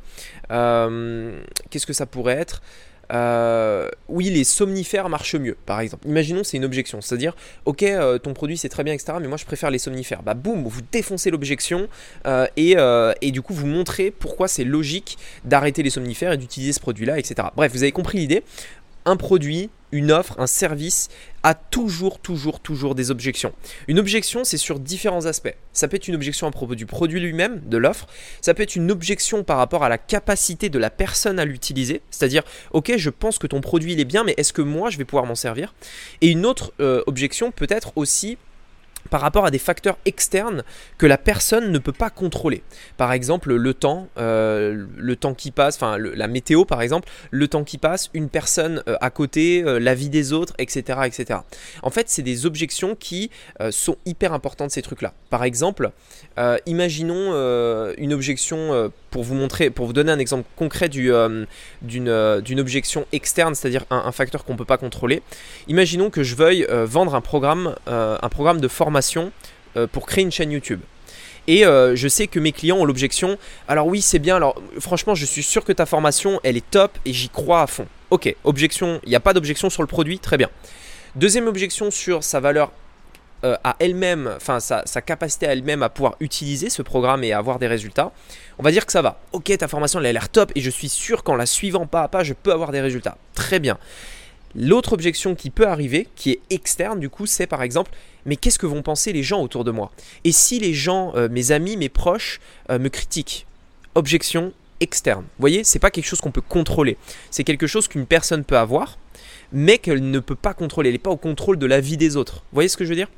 euh, 0.51 1.39
qu'est-ce 1.69 1.85
que 1.85 1.93
ça 1.93 2.05
pourrait 2.05 2.35
être? 2.35 2.61
Euh, 3.13 3.89
oui, 4.09 4.29
les 4.29 4.43
somnifères 4.43 5.07
marchent 5.07 5.35
mieux, 5.35 5.55
par 5.65 5.79
exemple. 5.79 6.05
Imaginons, 6.05 6.43
c'est 6.43 6.57
une 6.57 6.65
objection, 6.65 6.99
c'est-à-dire, 6.99 7.37
ok, 7.63 7.83
euh, 7.83 8.17
ton 8.17 8.33
produit 8.33 8.57
c'est 8.57 8.67
très 8.67 8.83
bien, 8.83 8.93
etc., 8.93 9.13
mais 9.21 9.29
moi 9.29 9.37
je 9.37 9.45
préfère 9.45 9.71
les 9.71 9.79
somnifères. 9.79 10.23
Bah, 10.23 10.33
boum, 10.33 10.65
vous 10.65 10.81
défoncez 10.91 11.31
l'objection 11.31 11.87
et, 12.57 12.75
et, 13.21 13.31
du 13.31 13.41
coup 13.41 13.53
vous 13.53 13.67
montrez 13.67 14.11
pourquoi 14.11 14.47
c'est 14.47 14.65
logique 14.65 15.17
d'arrêter 15.45 15.83
les 15.83 15.89
somnifères 15.89 16.33
et 16.33 16.37
d'utiliser 16.37 16.73
ce 16.73 16.81
produit-là, 16.81 17.17
etc. 17.17 17.47
Bref, 17.55 17.71
vous 17.71 17.83
avez 17.83 17.93
compris 17.93 18.17
l'idée 18.17 18.43
un 19.07 19.15
produit, 19.15 19.69
une 19.91 20.11
offre, 20.11 20.35
un 20.37 20.47
service 20.47 21.07
a 21.43 21.53
toujours, 21.53 22.19
toujours, 22.19 22.59
toujours 22.59 22.93
des 22.93 23.09
objections. 23.09 23.53
Une 23.87 23.99
objection, 23.99 24.43
c'est 24.43 24.57
sur 24.57 24.79
différents 24.79 25.25
aspects. 25.25 25.55
Ça 25.71 25.87
peut 25.87 25.95
être 25.95 26.09
une 26.09 26.15
objection 26.15 26.45
à 26.45 26.51
propos 26.51 26.75
du 26.75 26.85
produit 26.85 27.21
lui-même, 27.21 27.61
de 27.65 27.77
l'offre. 27.77 28.07
Ça 28.41 28.53
peut 28.53 28.63
être 28.63 28.75
une 28.75 28.91
objection 28.91 29.43
par 29.43 29.57
rapport 29.57 29.83
à 29.83 29.89
la 29.89 29.97
capacité 29.97 30.67
de 30.67 30.77
la 30.77 30.89
personne 30.89 31.39
à 31.39 31.45
l'utiliser. 31.45 32.01
C'est-à-dire, 32.11 32.43
ok, 32.71 32.93
je 32.97 33.09
pense 33.09 33.39
que 33.39 33.47
ton 33.47 33.61
produit 33.61 33.93
il 33.93 33.99
est 34.01 34.05
bien, 34.05 34.25
mais 34.25 34.33
est-ce 34.35 34.51
que 34.51 34.61
moi 34.61 34.89
je 34.89 34.97
vais 34.97 35.05
pouvoir 35.05 35.25
m'en 35.25 35.35
servir? 35.35 35.73
Et 36.19 36.27
une 36.27 36.45
autre 36.45 36.73
euh, 36.81 37.01
objection 37.07 37.51
peut 37.51 37.67
être 37.69 37.93
aussi 37.95 38.37
par 39.09 39.21
rapport 39.21 39.45
à 39.45 39.51
des 39.51 39.59
facteurs 39.59 39.97
externes 40.05 40.63
que 40.97 41.05
la 41.05 41.17
personne 41.17 41.71
ne 41.71 41.79
peut 41.79 41.91
pas 41.91 42.09
contrôler. 42.09 42.63
Par 42.97 43.11
exemple, 43.11 43.53
le 43.53 43.73
temps, 43.73 44.07
euh, 44.17 44.85
le 44.95 45.15
temps 45.15 45.33
qui 45.33 45.51
passe, 45.51 45.75
enfin 45.75 45.97
la 45.97 46.27
météo 46.27 46.65
par 46.65 46.81
exemple, 46.81 47.09
le 47.31 47.47
temps 47.47 47.63
qui 47.63 47.77
passe, 47.77 48.09
une 48.13 48.29
personne 48.29 48.83
euh, 48.87 48.95
à 49.01 49.09
côté, 49.09 49.63
euh, 49.63 49.79
la 49.79 49.95
vie 49.95 50.09
des 50.09 50.33
autres, 50.33 50.53
etc. 50.57 50.99
etc. 51.05 51.39
En 51.81 51.89
fait, 51.89 52.09
c'est 52.09 52.21
des 52.21 52.45
objections 52.45 52.95
qui 52.95 53.29
sont 53.71 53.97
hyper 54.05 54.33
importantes 54.33 54.71
ces 54.71 54.81
trucs-là. 54.81 55.13
Par 55.29 55.43
exemple, 55.43 55.91
imaginons 56.65 57.33
une 57.97 58.13
objection 58.13 58.91
pour 59.11 59.23
vous 59.23 59.35
montrer, 59.35 59.69
pour 59.69 59.85
vous 59.85 59.93
donner 59.93 60.11
un 60.11 60.19
exemple 60.19 60.47
concret 60.55 60.89
d'une 60.89 61.47
objection 62.59 63.05
externe, 63.11 63.55
c'est-à-dire 63.55 63.85
un, 63.89 64.11
facteur 64.11 64.43
qu'on 64.45 64.53
ne 64.53 64.57
peut 64.57 64.65
pas 64.65 64.77
contrôler. 64.77 65.21
Imaginons 65.67 66.09
que 66.09 66.23
je 66.23 66.35
veuille 66.35 66.67
vendre 66.69 67.15
un 67.15 67.21
programme, 67.21 67.75
un 67.87 68.29
programme 68.29 68.61
de 68.61 68.67
formation 68.67 69.31
euh, 69.77 69.85
pour 69.85 70.07
créer 70.07 70.23
une 70.23 70.31
chaîne 70.31 70.51
YouTube. 70.51 70.81
Et 71.47 71.65
euh, 71.65 71.95
je 71.95 72.07
sais 72.07 72.27
que 72.27 72.39
mes 72.39 72.51
clients 72.51 72.77
ont 72.77 72.85
l'objection. 72.85 73.37
Alors 73.67 73.87
oui, 73.87 74.01
c'est 74.01 74.19
bien. 74.19 74.35
Alors 74.35 74.59
franchement, 74.79 75.13
je 75.13 75.25
suis 75.25 75.43
sûr 75.43 75.63
que 75.63 75.71
ta 75.71 75.85
formation, 75.85 76.39
elle 76.43 76.57
est 76.57 76.69
top 76.69 76.97
et 77.05 77.13
j'y 77.13 77.29
crois 77.29 77.61
à 77.61 77.67
fond. 77.67 77.85
Ok, 78.09 78.33
objection. 78.43 78.99
Il 79.03 79.09
n'y 79.09 79.15
a 79.15 79.19
pas 79.19 79.33
d'objection 79.33 79.69
sur 79.69 79.83
le 79.83 79.87
produit, 79.87 80.19
très 80.19 80.37
bien. 80.37 80.49
Deuxième 81.15 81.47
objection 81.47 81.91
sur 81.91 82.23
sa 82.23 82.39
valeur 82.39 82.71
euh, 83.43 83.55
à 83.63 83.75
elle-même, 83.79 84.31
enfin 84.35 84.59
sa, 84.59 84.83
capacité 85.01 85.47
à 85.47 85.53
elle-même 85.53 85.83
à 85.83 85.89
pouvoir 85.89 86.15
utiliser 86.19 86.69
ce 86.69 86.81
programme 86.81 87.23
et 87.23 87.33
avoir 87.33 87.59
des 87.59 87.67
résultats. 87.67 88.11
On 88.57 88.63
va 88.63 88.71
dire 88.71 88.85
que 88.85 88.91
ça 88.91 89.01
va. 89.01 89.19
Ok, 89.31 89.55
ta 89.57 89.67
formation, 89.67 89.99
elle 89.99 90.07
a 90.07 90.13
l'air 90.13 90.29
top 90.29 90.51
et 90.55 90.61
je 90.61 90.69
suis 90.69 90.89
sûr 90.89 91.23
qu'en 91.23 91.35
la 91.35 91.45
suivant 91.45 91.85
pas 91.85 92.03
à 92.03 92.07
pas, 92.07 92.23
je 92.23 92.33
peux 92.33 92.51
avoir 92.51 92.71
des 92.71 92.81
résultats. 92.81 93.17
Très 93.35 93.59
bien. 93.59 93.77
L'autre 94.55 94.93
objection 94.93 95.35
qui 95.35 95.51
peut 95.51 95.67
arriver, 95.67 96.07
qui 96.15 96.31
est 96.31 96.39
externe 96.49 96.99
du 96.99 97.09
coup, 97.09 97.25
c'est 97.27 97.47
par 97.47 97.61
exemple, 97.61 97.91
mais 98.25 98.35
qu'est-ce 98.35 98.57
que 98.57 98.65
vont 98.65 98.81
penser 98.81 99.13
les 99.13 99.23
gens 99.23 99.41
autour 99.41 99.63
de 99.63 99.71
moi? 99.71 99.91
Et 100.23 100.31
si 100.31 100.59
les 100.59 100.73
gens, 100.73 101.13
euh, 101.15 101.29
mes 101.29 101.51
amis, 101.51 101.77
mes 101.77 101.89
proches, 101.89 102.39
euh, 102.71 102.79
me 102.79 102.89
critiquent? 102.89 103.45
Objection 103.93 104.53
externe. 104.79 105.21
Vous 105.21 105.41
voyez, 105.41 105.63
c'est 105.63 105.79
pas 105.79 105.91
quelque 105.91 106.05
chose 106.05 106.21
qu'on 106.21 106.31
peut 106.31 106.41
contrôler. 106.41 106.97
C'est 107.29 107.43
quelque 107.43 107.67
chose 107.67 107.87
qu'une 107.87 108.05
personne 108.05 108.43
peut 108.43 108.57
avoir, 108.57 108.97
mais 109.51 109.77
qu'elle 109.77 110.09
ne 110.09 110.19
peut 110.19 110.35
pas 110.35 110.53
contrôler. 110.53 110.89
Elle 110.89 110.95
n'est 110.95 110.99
pas 110.99 111.11
au 111.11 111.17
contrôle 111.17 111.57
de 111.57 111.65
la 111.65 111.79
vie 111.79 111.97
des 111.97 112.15
autres. 112.15 112.37
Vous 112.51 112.55
voyez 112.55 112.69
ce 112.69 112.77
que 112.77 112.83
je 112.83 112.89
veux 112.89 112.95
dire? 112.95 113.09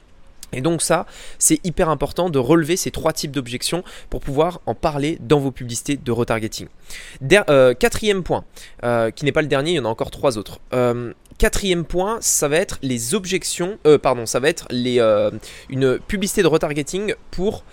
Et 0.53 0.61
donc 0.61 0.81
ça, 0.81 1.05
c'est 1.37 1.59
hyper 1.63 1.89
important 1.89 2.29
de 2.29 2.39
relever 2.39 2.77
ces 2.77 2.91
trois 2.91 3.13
types 3.13 3.31
d'objections 3.31 3.83
pour 4.09 4.21
pouvoir 4.21 4.61
en 4.65 4.75
parler 4.75 5.17
dans 5.21 5.39
vos 5.39 5.51
publicités 5.51 5.97
de 5.97 6.11
retargeting. 6.11 6.67
Euh, 7.49 7.73
quatrième 7.73 8.23
point, 8.23 8.43
euh, 8.83 9.11
qui 9.11 9.25
n'est 9.25 9.31
pas 9.31 9.41
le 9.41 9.47
dernier, 9.47 9.71
il 9.71 9.75
y 9.75 9.79
en 9.79 9.85
a 9.85 9.89
encore 9.89 10.11
trois 10.11 10.37
autres. 10.37 10.59
Euh, 10.73 11.13
quatrième 11.37 11.85
point, 11.85 12.17
ça 12.21 12.47
va 12.47 12.57
être 12.57 12.79
les 12.81 13.15
objections, 13.15 13.77
pardon, 14.01 14.25
ça 14.25 14.39
va 14.39 14.49
être 14.49 14.67
une 14.71 15.99
publicité 15.99 16.41
de 16.43 16.47
retargeting 16.47 17.13
pour 17.31 17.63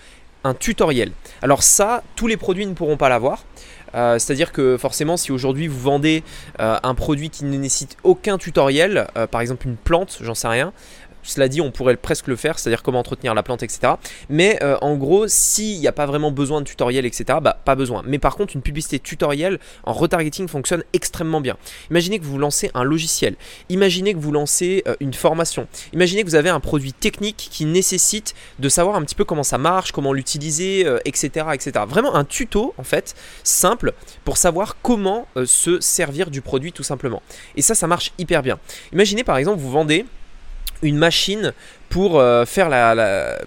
un 0.44 0.54
tutoriel. 0.54 1.10
Alors 1.42 1.62
ça, 1.62 2.04
tous 2.14 2.26
les 2.28 2.36
produits 2.36 2.66
ne 2.66 2.74
pourront 2.74 2.96
pas 2.96 3.08
l'avoir. 3.08 3.44
C'est-à-dire 3.92 4.52
que 4.52 4.76
forcément, 4.76 5.16
si 5.16 5.32
aujourd'hui 5.32 5.68
vous 5.68 5.80
vendez 5.80 6.22
un 6.58 6.94
produit 6.94 7.30
qui 7.30 7.44
ne 7.44 7.56
nécessite 7.56 7.96
aucun 8.04 8.38
tutoriel, 8.38 9.08
par 9.30 9.40
exemple 9.40 9.66
une 9.66 9.76
plante, 9.76 10.18
j'en 10.20 10.34
sais 10.34 10.48
rien, 10.48 10.72
cela 11.26 11.48
dit, 11.48 11.60
on 11.60 11.70
pourrait 11.70 11.96
presque 11.96 12.28
le 12.28 12.36
faire, 12.36 12.58
c'est-à-dire 12.58 12.82
comment 12.82 13.00
entretenir 13.00 13.34
la 13.34 13.42
plante, 13.42 13.62
etc. 13.62 13.94
Mais 14.28 14.58
euh, 14.62 14.76
en 14.80 14.96
gros, 14.96 15.28
s'il 15.28 15.78
n'y 15.80 15.88
a 15.88 15.92
pas 15.92 16.06
vraiment 16.06 16.30
besoin 16.30 16.60
de 16.60 16.66
tutoriel, 16.66 17.04
etc., 17.04 17.38
bah 17.42 17.58
pas 17.64 17.74
besoin. 17.74 18.02
Mais 18.06 18.18
par 18.18 18.36
contre, 18.36 18.54
une 18.56 18.62
publicité 18.62 18.98
tutoriel 18.98 19.58
en 19.84 19.92
retargeting 19.92 20.48
fonctionne 20.48 20.84
extrêmement 20.92 21.40
bien. 21.40 21.56
Imaginez 21.90 22.18
que 22.18 22.24
vous 22.24 22.38
lancez 22.38 22.70
un 22.74 22.84
logiciel. 22.84 23.36
Imaginez 23.68 24.14
que 24.14 24.18
vous 24.18 24.32
lancez 24.32 24.82
euh, 24.86 24.94
une 25.00 25.14
formation. 25.14 25.66
Imaginez 25.92 26.22
que 26.22 26.28
vous 26.28 26.34
avez 26.34 26.50
un 26.50 26.60
produit 26.60 26.92
technique 26.92 27.48
qui 27.50 27.64
nécessite 27.64 28.34
de 28.58 28.68
savoir 28.68 28.96
un 28.96 29.02
petit 29.02 29.14
peu 29.14 29.24
comment 29.24 29.42
ça 29.42 29.58
marche, 29.58 29.92
comment 29.92 30.12
l'utiliser, 30.12 30.86
etc., 31.04 31.30
euh, 31.48 31.52
etc. 31.52 31.72
Vraiment 31.86 32.14
un 32.14 32.24
tuto, 32.24 32.74
en 32.78 32.84
fait, 32.84 33.14
simple 33.42 33.92
pour 34.24 34.36
savoir 34.36 34.76
comment 34.82 35.26
se 35.44 35.80
servir 35.80 36.30
du 36.30 36.40
produit 36.40 36.72
tout 36.72 36.82
simplement. 36.82 37.22
Et 37.56 37.62
ça, 37.62 37.74
ça 37.74 37.86
marche 37.86 38.12
hyper 38.18 38.42
bien. 38.42 38.58
Imaginez 38.92 39.24
par 39.24 39.36
exemple, 39.36 39.60
vous 39.60 39.70
vendez 39.70 40.06
une 40.82 40.96
machine 40.96 41.52
pour 41.88 42.18
euh, 42.20 42.44
faire 42.44 42.68
la, 42.68 43.38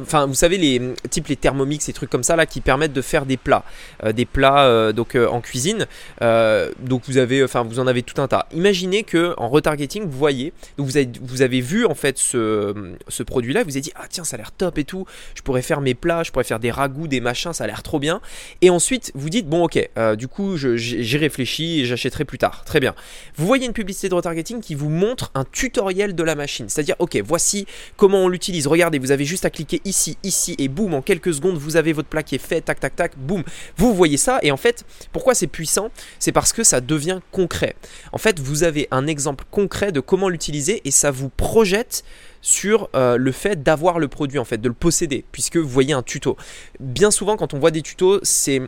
enfin 0.00 0.26
vous 0.26 0.34
savez 0.34 0.58
les 0.58 0.80
types 1.10 1.28
les 1.28 1.36
thermomix 1.36 1.88
et 1.88 1.92
trucs 1.92 2.10
comme 2.10 2.22
ça 2.22 2.36
là 2.36 2.46
qui 2.46 2.60
permettent 2.60 2.92
de 2.92 3.02
faire 3.02 3.26
des 3.26 3.36
plats. 3.36 3.64
Euh, 4.04 4.12
des 4.12 4.26
plats 4.26 4.64
euh, 4.64 4.92
donc 4.92 5.14
euh, 5.14 5.26
en 5.28 5.40
cuisine. 5.40 5.86
Donc 6.20 7.02
vous 7.06 7.18
avez 7.18 7.42
enfin 7.44 7.62
vous 7.62 7.78
en 7.78 7.86
avez 7.86 8.02
tout 8.02 8.20
un 8.20 8.28
tas. 8.28 8.46
Imaginez 8.52 9.02
que 9.02 9.34
en 9.36 9.48
retargeting 9.48 10.04
vous 10.04 10.18
voyez 10.18 10.52
vous 10.76 10.96
avez 10.96 11.10
vous 11.22 11.42
avez 11.42 11.60
vu 11.60 11.86
en 11.86 11.94
fait 11.94 12.18
ce, 12.18 13.22
produit 13.26 13.52
là 13.52 13.62
vous 13.62 13.70
avez 13.70 13.80
dit 13.80 13.92
ah 13.94 14.06
tiens 14.08 14.24
ça 14.24 14.36
a 14.36 14.38
l'air 14.38 14.52
top 14.52 14.78
et 14.78 14.84
tout. 14.84 15.06
Je 15.34 15.42
pourrais 15.42 15.62
faire 15.62 15.80
mes 15.80 15.94
plats 15.94 16.22
je 16.22 16.30
pourrais 16.30 16.44
faire 16.44 16.60
des 16.60 16.70
ragoûts 16.70 17.06
des 17.06 17.20
machins 17.20 17.52
ça 17.52 17.64
a 17.64 17.66
l'air 17.66 17.82
trop 17.82 17.98
bien 17.98 18.20
et 18.60 18.70
ensuite 18.70 19.12
vous 19.14 19.30
dites 19.30 19.48
bon 19.48 19.64
ok 19.64 19.90
du 20.16 20.28
coup 20.28 20.56
j'ai 20.56 21.18
réfléchi 21.18 21.80
et 21.80 21.84
j'achèterai 21.84 22.24
plus 22.24 22.38
tard. 22.38 22.64
Très 22.64 22.80
bien 22.80 22.94
vous 23.36 23.46
voyez 23.46 23.66
une 23.66 23.72
publicité 23.72 24.08
de 24.08 24.14
retargeting 24.14 24.60
qui 24.60 24.74
vous 24.74 24.90
montre 24.90 25.30
un 25.34 25.44
tutoriel 25.44 26.14
de 26.14 26.22
la 26.22 26.34
machine. 26.34 26.66
C'est 26.68 26.80
à 26.80 26.84
dire 26.84 26.96
ok 26.98 27.20
voici 27.24 27.66
comment 27.96 28.24
on 28.24 28.28
l'utilise. 28.28 28.66
Regardez 28.66 28.98
vous 28.98 29.12
avez 29.12 29.24
juste 29.24 29.44
à 29.44 29.50
cliquer 29.50 29.69
ici, 29.84 30.16
ici, 30.22 30.54
et 30.58 30.68
boum, 30.68 30.94
en 30.94 31.02
quelques 31.02 31.34
secondes, 31.34 31.56
vous 31.56 31.76
avez 31.76 31.92
votre 31.92 32.08
plat 32.08 32.22
qui 32.22 32.34
est 32.34 32.38
fait, 32.38 32.60
tac, 32.60 32.80
tac, 32.80 32.96
tac, 32.96 33.12
boum. 33.16 33.42
Vous 33.76 33.94
voyez 33.94 34.16
ça, 34.16 34.38
et 34.42 34.50
en 34.50 34.56
fait, 34.56 34.84
pourquoi 35.12 35.34
c'est 35.34 35.46
puissant? 35.46 35.90
C'est 36.18 36.32
parce 36.32 36.52
que 36.52 36.64
ça 36.64 36.80
devient 36.80 37.20
concret. 37.32 37.76
En 38.12 38.18
fait, 38.18 38.38
vous 38.38 38.64
avez 38.64 38.88
un 38.90 39.06
exemple 39.06 39.44
concret 39.50 39.92
de 39.92 40.00
comment 40.00 40.28
l'utiliser, 40.28 40.80
et 40.84 40.90
ça 40.90 41.10
vous 41.10 41.28
projette 41.28 42.04
sur 42.42 42.88
euh, 42.94 43.16
le 43.16 43.32
fait 43.32 43.62
d'avoir 43.62 43.98
le 43.98 44.08
produit 44.08 44.38
en 44.38 44.44
fait, 44.44 44.58
de 44.58 44.68
le 44.68 44.74
posséder, 44.74 45.24
puisque 45.30 45.56
vous 45.56 45.68
voyez 45.68 45.92
un 45.92 46.02
tuto. 46.02 46.36
Bien 46.78 47.10
souvent 47.10 47.36
quand 47.36 47.54
on 47.54 47.58
voit 47.58 47.70
des 47.70 47.82
tutos, 47.82 48.20
c'est 48.22 48.62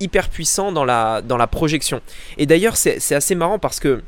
hyper 0.00 0.28
puissant 0.28 0.72
dans 0.72 0.84
la, 0.84 1.22
dans 1.22 1.36
la 1.36 1.46
projection. 1.46 2.00
Et 2.38 2.46
d'ailleurs 2.46 2.76
c'est 2.76 3.14
assez 3.14 3.34
marrant 3.34 3.58
parce 3.58 3.80
que 3.80 4.02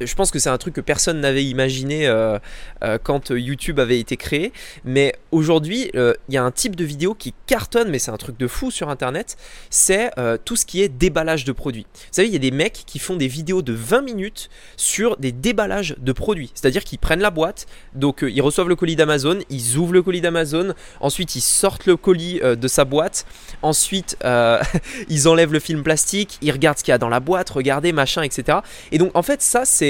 je 0.00 0.14
pense 0.14 0.30
que 0.30 0.38
c'est 0.38 0.50
un 0.50 0.58
truc 0.58 0.74
que 0.74 0.80
personne 0.80 1.20
n'avait 1.20 1.44
imaginé 1.44 2.06
euh, 2.06 2.38
euh, 2.82 2.98
quand 3.02 3.30
YouTube 3.30 3.80
avait 3.80 3.98
été 3.98 4.16
créé. 4.16 4.52
Mais 4.84 5.14
aujourd'hui, 5.32 5.90
euh, 5.94 6.14
il 6.28 6.34
y 6.34 6.38
a 6.38 6.44
un 6.44 6.50
type 6.50 6.76
de 6.76 6.84
vidéo 6.84 7.14
qui 7.14 7.34
cartonne, 7.46 7.90
mais 7.90 7.98
c'est 7.98 8.10
un 8.10 8.16
truc 8.16 8.38
de 8.38 8.46
fou 8.46 8.70
sur 8.70 8.88
Internet. 8.88 9.36
C'est 9.70 10.10
tout 10.44 10.56
ce 10.56 10.66
qui 10.66 10.82
est 10.82 10.88
déballage 10.88 11.44
de 11.44 11.52
produits. 11.52 11.86
Vous 11.94 12.08
savez, 12.12 12.28
il 12.28 12.32
y 12.32 12.36
a 12.36 12.40
des 12.40 12.50
mecs 12.50 12.84
qui 12.86 12.98
font 12.98 13.16
des 13.16 13.28
vidéos 13.28 13.62
de 13.62 13.72
20 13.72 14.02
minutes 14.02 14.50
sur 14.76 15.16
des 15.16 15.32
déballages 15.32 15.94
de 15.98 16.12
produits. 16.12 16.50
C'est-à-dire 16.54 16.84
qu'ils 16.84 16.98
prennent 16.98 17.20
la 17.20 17.30
boîte, 17.30 17.66
donc 17.94 18.24
ils 18.26 18.40
reçoivent 18.40 18.68
le 18.68 18.76
colis 18.76 18.96
d'Amazon, 18.96 19.38
ils 19.50 19.76
ouvrent 19.76 19.92
le 19.92 20.02
colis 20.02 20.20
d'Amazon, 20.20 20.74
ensuite 21.00 21.36
ils 21.36 21.40
sortent 21.40 21.86
le 21.86 21.96
colis 21.96 22.40
de 22.40 22.68
sa 22.68 22.84
boîte, 22.84 23.26
ensuite 23.62 24.16
ils 25.08 25.28
enlèvent 25.28 25.52
le 25.52 25.60
film 25.60 25.82
plastique, 25.82 26.38
ils 26.42 26.52
regardent 26.52 26.78
ce 26.78 26.84
qu'il 26.84 26.92
y 26.92 26.94
a 26.94 26.98
dans 26.98 27.08
la 27.08 27.20
boîte, 27.20 27.50
regardez, 27.50 27.92
machin, 27.92 28.22
etc. 28.22 28.58
Et 28.92 28.98
donc 28.98 29.10
en 29.14 29.22
fait, 29.22 29.42
ça 29.42 29.64
c'est 29.64 29.87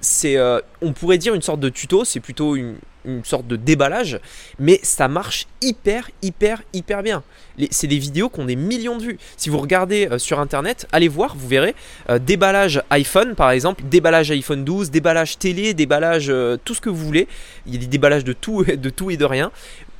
c'est, 0.00 0.36
euh, 0.36 0.60
on 0.82 0.92
pourrait 0.92 1.18
dire 1.18 1.34
une 1.34 1.42
sorte 1.42 1.60
de 1.60 1.68
tuto, 1.68 2.04
c'est 2.04 2.20
plutôt 2.20 2.56
une, 2.56 2.76
sorte 3.22 3.46
de 3.46 3.56
déballage, 3.56 4.18
mais 4.58 4.80
ça 4.82 5.08
marche 5.08 5.46
hyper, 5.60 6.10
hyper, 6.22 6.62
hyper 6.72 7.02
bien. 7.02 7.22
C'est 7.70 7.86
des 7.86 7.98
vidéos 7.98 8.30
qui 8.30 8.40
ont 8.40 8.46
des 8.46 8.56
millions 8.56 8.96
de 8.96 9.02
vues. 9.02 9.18
Si 9.36 9.50
vous 9.50 9.58
regardez 9.58 10.08
euh, 10.10 10.18
sur 10.18 10.40
internet, 10.40 10.88
allez 10.90 11.08
voir, 11.08 11.36
vous 11.36 11.46
verrez. 11.46 11.74
Euh, 12.08 12.18
déballage 12.18 12.82
iPhone 12.88 13.34
par 13.34 13.50
exemple, 13.50 13.84
déballage 13.84 14.30
iPhone 14.30 14.64
12, 14.64 14.90
déballage 14.90 15.38
télé, 15.38 15.74
déballage 15.74 16.32
tout 16.64 16.74
ce 16.74 16.80
que 16.80 16.88
vous 16.88 17.04
voulez. 17.04 17.28
Il 17.66 17.74
y 17.74 17.76
a 17.76 17.80
des 17.80 17.86
déballages 17.86 18.24
de 18.24 18.32
tout, 18.32 18.64
de 18.64 18.90
tout 18.90 19.10
et 19.10 19.18
de 19.18 19.24
rien. 19.26 19.52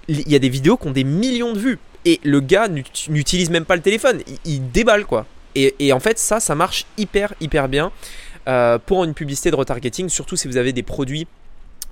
Il 0.08 0.26
y 0.26 0.34
a 0.34 0.38
des 0.38 0.48
vidéos 0.48 0.78
qui 0.78 0.88
ont 0.88 0.92
des 0.92 1.04
millions 1.04 1.52
de 1.52 1.58
vues. 1.58 1.78
Et 2.04 2.20
le 2.22 2.40
gars 2.40 2.68
n'utilise 2.68 3.50
même 3.50 3.64
pas 3.64 3.76
le 3.76 3.82
téléphone, 3.82 4.20
il, 4.44 4.70
déballe 4.70 5.06
quoi. 5.06 5.26
Et, 5.54 5.92
en 5.92 6.00
fait, 6.00 6.18
ça, 6.18 6.40
ça 6.40 6.54
marche 6.54 6.84
hyper, 6.98 7.32
hyper 7.40 7.68
bien. 7.68 7.92
Euh, 8.46 8.78
pour 8.78 9.04
une 9.04 9.14
publicité 9.14 9.50
de 9.50 9.56
retargeting, 9.56 10.08
surtout 10.08 10.36
si 10.36 10.48
vous 10.48 10.56
avez 10.56 10.72
des 10.72 10.82
produits 10.82 11.26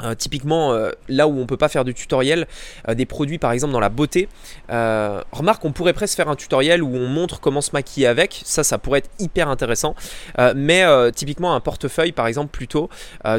euh, 0.03 0.15
typiquement, 0.15 0.73
euh, 0.73 0.91
là 1.09 1.29
où 1.29 1.39
on 1.39 1.47
peut 1.47 1.57
pas 1.57 1.69
faire 1.69 1.85
de 1.85 1.93
tutoriel, 1.93 2.47
euh, 2.89 2.95
des 2.95 3.07
produits 3.07 3.39
par 3.39 3.53
exemple 3.53 3.73
dans 3.73 3.81
la 3.81 3.89
beauté. 3.89 4.29
remarque, 4.69 5.65
on 5.65 5.73
pourrait 5.73 5.93
presque 5.93 6.17
faire 6.17 6.29
un 6.29 6.37
tutoriel 6.37 6.83
où 6.83 6.95
on 6.97 7.07
montre 7.07 7.41
comment 7.41 7.61
se 7.61 7.71
maquiller 7.73 8.07
avec. 8.07 8.41
Ça, 8.45 8.65
ça 8.65 8.79
pourrait 8.79 9.01
être 9.01 9.11
hyper 9.19 9.49
intéressant. 9.49 9.95
mais 10.55 10.85
typiquement 11.13 11.55
un 11.55 11.61
portefeuille, 11.61 12.13
par 12.13 12.27
exemple, 12.27 12.51
plutôt 12.51 12.89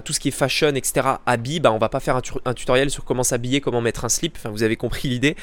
tout 0.04 0.14
ce 0.14 0.20
qui 0.20 0.30
est 0.30 0.32
fashion, 0.32 0.70
etc. 0.70 1.08
Habits, 1.26 1.60
bah, 1.60 1.72
on 1.72 1.78
va 1.78 1.90
pas 1.90 2.00
faire 2.00 2.18
un, 2.46 2.54
tutoriel 2.54 2.90
sur 2.90 3.04
comment 3.04 3.24
s'habiller, 3.24 3.62
comment 3.62 3.82
mettre 3.82 4.06
un 4.06 4.10
slip. 4.10 4.36
Enfin, 4.38 4.50
vous 4.50 4.64
avez 4.64 4.76
compris 4.76 5.10
l'idée. 5.10 5.36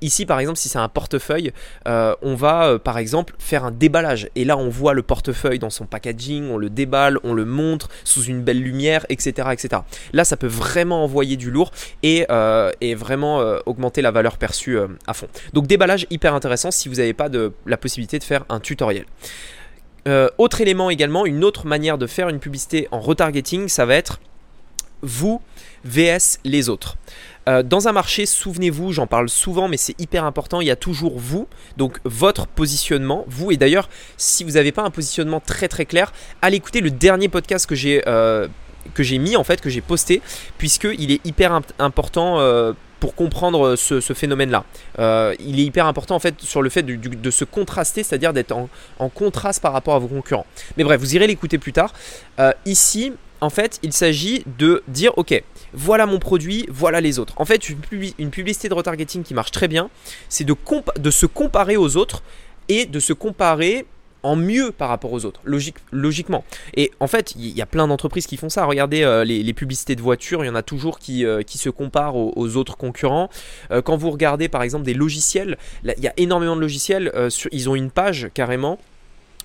ici, 0.00 0.26
par 0.26 0.38
exemple, 0.40 0.58
si 0.58 0.68
c'est 0.68 0.78
un 0.78 0.88
portefeuille, 0.88 1.52
on 1.86 2.34
va 2.34 2.78
par 2.78 2.98
exemple 2.98 3.34
faire 3.38 3.64
un 3.64 3.70
déballage. 3.72 4.28
Et 4.34 4.44
là, 4.44 4.56
on 4.56 4.68
voit 4.68 4.94
le 4.94 5.02
portefeuille 5.02 5.58
dans 5.58 5.70
son 5.70 5.86
packaging, 5.86 6.50
on 6.50 6.56
le 6.56 6.70
déballe, 6.70 7.18
on 7.24 7.34
le 7.34 7.44
montre 7.44 7.88
sous 8.04 8.24
une 8.24 8.42
belle 8.42 8.60
lumière, 8.62 9.04
etc., 9.08 9.48
etc. 9.52 9.82
Là, 10.12 10.24
ça 10.24 10.36
peut 10.36 10.46
vraiment 10.46 11.04
envoyer 11.04 11.36
du 11.36 11.50
lourd 11.50 11.70
et, 12.02 12.26
euh, 12.30 12.70
vraiment 12.96 13.40
euh, 13.40 13.58
augmenter 13.66 14.02
la 14.02 14.10
valeur 14.10 14.36
perçue 14.36 14.78
euh, 14.78 14.88
à 15.06 15.14
fond. 15.14 15.28
Donc 15.52 15.66
déballage 15.66 16.06
hyper 16.10 16.34
intéressant 16.34 16.70
si 16.70 16.88
vous 16.88 16.96
n'avez 16.96 17.14
pas 17.14 17.28
de, 17.28 17.52
la 17.66 17.76
possibilité 17.76 18.18
de 18.18 18.24
faire 18.24 18.44
un 18.48 18.60
tutoriel. 18.60 19.06
autre 20.38 20.60
élément 20.60 20.90
également, 20.90 21.26
une 21.26 21.44
autre 21.44 21.66
manière 21.66 21.96
de 21.96 22.06
faire 22.06 22.28
une 22.28 22.40
publicité 22.40 22.88
en 22.90 23.00
retargeting, 23.00 23.68
ça 23.68 23.86
va 23.86 23.94
être 23.94 24.20
vous 25.00 25.40
vs 25.84 26.38
les 26.44 26.68
autres. 26.68 26.96
dans 27.46 27.88
un 27.88 27.92
marché, 27.92 28.26
souvenez-vous, 28.26 28.92
j'en 28.92 29.06
parle 29.06 29.28
souvent, 29.28 29.68
mais 29.68 29.76
c'est 29.76 29.98
hyper 30.00 30.24
important, 30.24 30.60
il 30.60 30.66
y 30.66 30.70
a 30.70 30.76
toujours 30.76 31.18
vous, 31.18 31.48
donc 31.76 31.98
votre 32.04 32.46
positionnement, 32.46 33.24
vous. 33.28 33.50
Et 33.50 33.56
d'ailleurs, 33.56 33.88
si 34.16 34.44
vous 34.44 34.52
n'avez 34.52 34.72
pas 34.72 34.82
un 34.82 34.90
positionnement 34.90 35.40
très 35.40 35.68
très 35.68 35.86
clair, 35.86 36.12
allez 36.40 36.56
écouter 36.56 36.80
le 36.80 36.90
dernier 36.90 37.28
podcast 37.28 37.66
que 37.66 37.74
j'ai 37.74 38.02
que 38.94 39.02
j'ai 39.02 39.18
mis 39.18 39.36
en 39.36 39.44
fait, 39.44 39.60
que 39.60 39.70
j'ai 39.70 39.80
posté, 39.80 40.22
puisqu'il 40.58 41.10
est 41.12 41.24
hyper 41.26 41.60
important 41.78 42.38
euh, 42.38 42.72
pour 43.02 43.16
comprendre 43.16 43.74
ce, 43.74 44.00
phénomène-là. 44.00 44.64
Euh, 45.00 45.34
il 45.40 45.58
est 45.58 45.64
hyper 45.64 45.86
important 45.86 46.14
en 46.14 46.20
fait 46.20 46.40
sur 46.40 46.62
le 46.62 46.70
fait 46.70 46.84
de, 46.84 47.30
se 47.30 47.44
contraster, 47.44 48.04
c'est-à-dire 48.04 48.32
d'être 48.32 48.52
en, 48.52 49.08
contraste 49.08 49.60
par 49.60 49.72
rapport 49.72 49.96
à 49.96 49.98
vos 49.98 50.06
concurrents. 50.06 50.46
Mais 50.76 50.84
bref, 50.84 51.00
vous 51.00 51.16
irez 51.16 51.26
l'écouter 51.26 51.58
plus 51.58 51.72
tard. 51.72 51.92
Euh, 52.38 52.52
ici, 52.64 53.12
en 53.40 53.50
fait, 53.50 53.80
il 53.82 53.92
s'agit 53.92 54.44
de 54.58 54.84
dire 54.86 55.12
ok, 55.16 55.42
voilà 55.72 56.06
mon 56.06 56.20
produit, 56.20 56.64
voilà 56.70 57.00
les 57.00 57.18
autres. 57.18 57.34
En 57.38 57.44
fait, 57.44 57.68
une, 57.68 58.30
publicité 58.30 58.68
de 58.68 58.74
retargeting 58.74 59.24
qui 59.24 59.34
marche 59.34 59.50
très 59.50 59.66
bien, 59.66 59.90
c'est 60.28 60.44
de, 60.44 60.54
de 60.96 61.10
se 61.10 61.26
comparer 61.26 61.76
aux 61.76 61.96
autres 61.96 62.22
et 62.68 62.86
de 62.86 63.00
se 63.00 63.12
comparer 63.12 63.84
en 64.22 64.36
mieux 64.36 64.72
par 64.72 64.88
rapport 64.88 65.12
aux 65.12 65.24
autres, 65.24 65.40
logique, 65.44 65.76
logiquement. 65.90 66.44
Et 66.74 66.90
en 67.00 67.06
fait, 67.06 67.34
il 67.36 67.48
y 67.48 67.62
a 67.62 67.66
plein 67.66 67.88
d'entreprises 67.88 68.26
qui 68.26 68.36
font 68.36 68.48
ça. 68.48 68.64
Regardez 68.64 69.02
euh, 69.02 69.24
les, 69.24 69.52
publicités 69.52 69.96
de 69.96 70.02
voitures, 70.02 70.44
il 70.44 70.46
y 70.46 70.50
en 70.50 70.54
a 70.54 70.62
toujours 70.62 70.98
qui, 70.98 71.24
euh, 71.24 71.42
qui 71.42 71.58
se 71.58 71.70
comparent 71.70 72.16
aux, 72.16 72.56
autres 72.56 72.76
concurrents. 72.76 73.28
Euh, 73.70 73.82
quand 73.82 73.96
vous 73.96 74.10
regardez 74.10 74.48
par 74.48 74.62
exemple 74.62 74.84
des 74.84 74.94
logiciels, 74.94 75.58
il 75.84 76.02
y 76.02 76.08
a 76.08 76.14
énormément 76.16 76.56
de 76.56 76.60
logiciels, 76.60 77.12
ils 77.50 77.68
ont 77.68 77.74
une 77.74 77.90
page 77.90 78.30
carrément 78.34 78.78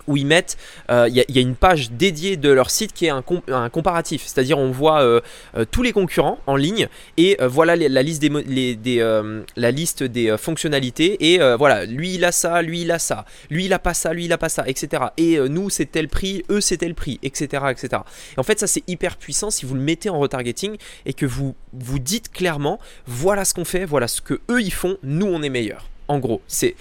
où 0.08 0.18
ils 0.18 0.26
mettent, 0.26 0.58
euh, 0.90 1.08
il 1.10 1.16
y, 1.16 1.38
a 1.38 1.42
une 1.42 1.56
page 1.56 1.92
dédiée 1.92 2.38
de 2.38 2.50
leur 2.50 2.70
site 2.70 2.94
qui 2.94 3.06
est 3.06 3.10
un, 3.10 3.22
comparatif, 3.70 4.24
c'est-à-dire 4.26 4.58
on 4.58 4.72
voit 4.72 5.02
euh, 5.02 5.22
euh, 5.56 5.66
tous 5.70 5.84
les 5.84 5.92
concurrents 5.92 6.40
en 6.48 6.56
ligne 6.56 6.88
et 7.18 7.38
voilà 7.42 7.76
la 7.76 8.02
liste 8.02 8.22
des, 8.22 9.36
la 9.56 9.72
liste 9.72 10.04
des 10.04 10.36
fonctionnalités 10.38 11.34
et 11.34 11.40
voilà 11.58 11.86
lui 11.86 12.16
il 12.16 12.26
a 12.26 12.32
ça, 12.32 12.62
lui 12.62 12.82
il 12.82 12.92
a 12.92 13.00
ça, 13.00 13.26
lui 13.50 13.66
il 13.66 13.74
a 13.74 13.80
pas 13.80 13.94
ça, 13.94 14.14
lui 14.14 14.26
il 14.26 14.34
a 14.34 14.38
pas 14.38 14.50
ça, 14.50 14.64
etc. 14.68 15.04
Et 15.18 15.38
nous 15.50 15.70
c'est 15.70 15.86
tel 15.86 16.08
prix, 16.08 16.44
eux 16.50 16.62
c'est 16.62 16.78
tel 16.78 16.96
prix, 16.96 17.20
etc., 17.24 17.64
etc. 17.72 18.02
Et 18.36 18.40
en 18.40 18.44
fait 18.44 18.60
ça 18.60 18.68
c'est 18.68 18.84
hyper 18.88 19.18
puissant 19.18 19.50
si 19.50 19.66
vous 19.66 19.76
le 19.76 19.82
mettez 19.82 20.10
en 20.10 20.20
retargeting 20.20 20.78
et 21.06 21.14
que 21.14 21.26
vous 21.26 21.56
vous 21.74 22.00
dites 22.00 22.32
clairement 22.32 22.80
voilà 23.06 23.46
ce 23.46 23.54
qu'on 23.54 23.66
fait, 23.66 23.86
voilà 23.86 24.08
ce 24.08 24.22
que 24.22 24.40
eux 24.50 24.62
ils 24.62 24.74
font, 24.74 24.98
nous 25.04 25.28
on 25.28 25.42
est 25.42 25.50
meilleurs. 25.50 25.88
En 26.08 26.20
gros, 26.20 26.42
c'est 26.48 26.76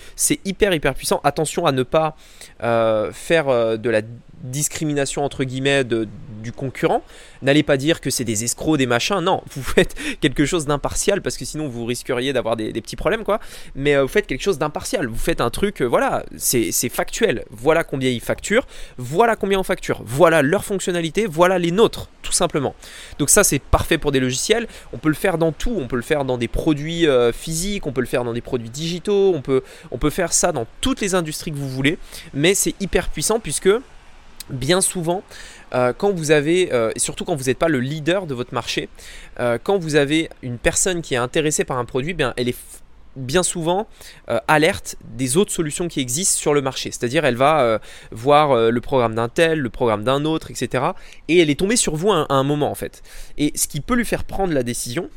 hyper 0.45 0.73
hyper 0.73 0.95
puissant. 0.95 1.21
Attention 1.25 1.66
à 1.66 1.73
ne 1.73 1.83
pas 1.83 2.16
euh, 2.62 3.12
faire 3.12 3.49
euh, 3.49 3.76
de 3.76 3.90
la 3.90 4.02
discrimination 4.42 5.25
entre 5.25 5.45
guillemets 5.45 5.83
du 5.85 6.52
concurrent. 6.52 7.02
N'allez 7.42 7.62
pas 7.62 7.76
dire 7.76 8.00
que 8.00 8.11
c'est 8.11 8.25
des 8.25 8.45
escrocs, 8.45 8.78
des 8.78 8.87
machins. 8.87 9.18
Non, 9.21 9.42
vous 9.50 9.62
faites 9.62 9.97
quelque 10.21 10.45
chose 10.45 10.66
d'impartial 10.66 11.23
parce 11.23 11.37
que 11.37 11.45
sinon 11.45 11.68
vous 11.68 11.85
risqueriez 11.85 12.33
d'avoir 12.33 12.56
des, 12.56 12.73
petits 12.73 12.97
problèmes 12.97 13.25
quoi. 13.25 13.40
Mais 13.75 13.97
euh, 13.97 14.02
vous 14.02 14.09
faites 14.09 14.26
quelque 14.26 14.42
chose 14.42 14.59
d'impartial. 14.59 15.06
Vous 15.06 15.18
faites 15.18 15.40
un 15.40 15.50
truc, 15.50 15.83
voilà, 15.83 16.25
c'est 16.37 16.88
factuel. 16.88 17.45
Voilà 17.50 17.83
combien 17.83 18.11
ils 18.11 18.21
facturent, 18.21 18.66
voilà 18.97 19.35
combien 19.35 19.59
on 19.59 19.64
facture, 19.64 20.02
voilà 20.04 20.42
leur 20.42 20.64
fonctionnalité, 20.64 21.26
voilà 21.26 21.59
les 21.59 21.71
nôtres, 21.71 22.09
simplement. 22.37 22.75
Donc 23.19 23.31
ça 23.31 23.45
c'est 23.45 23.59
parfait 23.59 23.99
pour 23.99 24.12
des 24.12 24.21
logiciels. 24.21 24.69
On 24.93 24.99
peut 24.99 25.09
le 25.09 25.14
faire 25.14 25.38
dans 25.38 25.52
tout. 25.52 25.75
On 25.76 25.88
peut 25.88 25.97
le 25.97 26.02
faire 26.02 26.25
dans 26.25 26.38
des 26.38 26.49
produits 26.49 27.07
physiques, 27.33 27.87
on 27.87 27.93
peut 27.93 28.00
le 28.00 28.07
faire 28.07 28.25
dans 28.25 28.33
des 28.33 28.40
produits 28.40 28.71
digitaux, 28.71 29.33
on 29.35 29.43
peut, 29.43 29.62
on 29.90 29.99
peut 29.99 30.11
faire 30.11 30.33
ça 30.33 30.52
dans 30.52 30.66
toutes 30.81 31.00
les 31.00 31.14
industries 31.14 31.50
que 31.50 31.57
vous 31.57 31.69
voulez. 31.69 31.99
Mais 32.35 32.55
c'est 32.55 32.75
hyper 32.81 33.09
puissant 33.09 33.40
puisque 33.40 33.71
bien 34.50 34.81
souvent, 34.81 35.23
euh, 35.75 35.93
quand 35.93 36.12
vous 36.12 36.31
avez, 36.31 36.73
euh, 36.73 36.93
et 36.95 36.99
surtout 36.99 37.25
quand 37.25 37.35
vous 37.35 37.45
n'êtes 37.45 37.59
pas 37.59 37.69
le 37.69 37.81
leader 37.81 38.26
de 38.26 38.35
votre 38.35 38.55
marché, 38.55 38.88
euh, 39.40 39.59
quand 39.62 39.78
vous 39.78 39.97
avez 39.97 40.31
une 40.43 40.59
personne 40.59 41.02
qui 41.02 41.14
est 41.14 41.19
intéressée 41.19 41.64
par 41.64 41.78
un 41.78 41.85
produit, 41.85 42.14
bien, 42.14 42.33
elle 42.37 42.49
est 42.49 42.59
bien 43.16 43.42
souvent 43.42 43.87
alerte 44.49 44.96
des 45.16 45.37
autres 45.37 45.52
solutions 45.52 45.88
qui 45.88 46.00
existent 46.00 46.38
sur 46.38 46.54
le 46.54 46.62
marché. 46.62 46.90
C'est-à-dire 46.90 47.25
elle 47.25 47.37
va 47.37 47.80
voir 48.11 48.70
le 48.70 48.80
programme 48.80 49.14
d'un 49.14 49.28
tel, 49.28 49.61
le 49.61 49.70
programme 49.70 50.04
d'un 50.04 50.25
autre, 50.25 50.50
etc. 50.50 50.85
Et 51.28 51.38
elle 51.38 51.50
est 51.50 51.58
tombée 51.58 51.76
sur 51.76 51.96
vous 51.96 52.11
à 52.12 52.26
un, 52.28 52.42
moment 52.42 52.70
en 52.70 52.75
fait. 52.75 53.02
Et 53.38 53.52
ce 53.54 53.68
qui 53.68 53.80
peut 53.80 53.94
lui 53.94 54.04
faire 54.04 54.25
prendre 54.25 54.52
la 54.52 54.62
décision, 54.62 55.08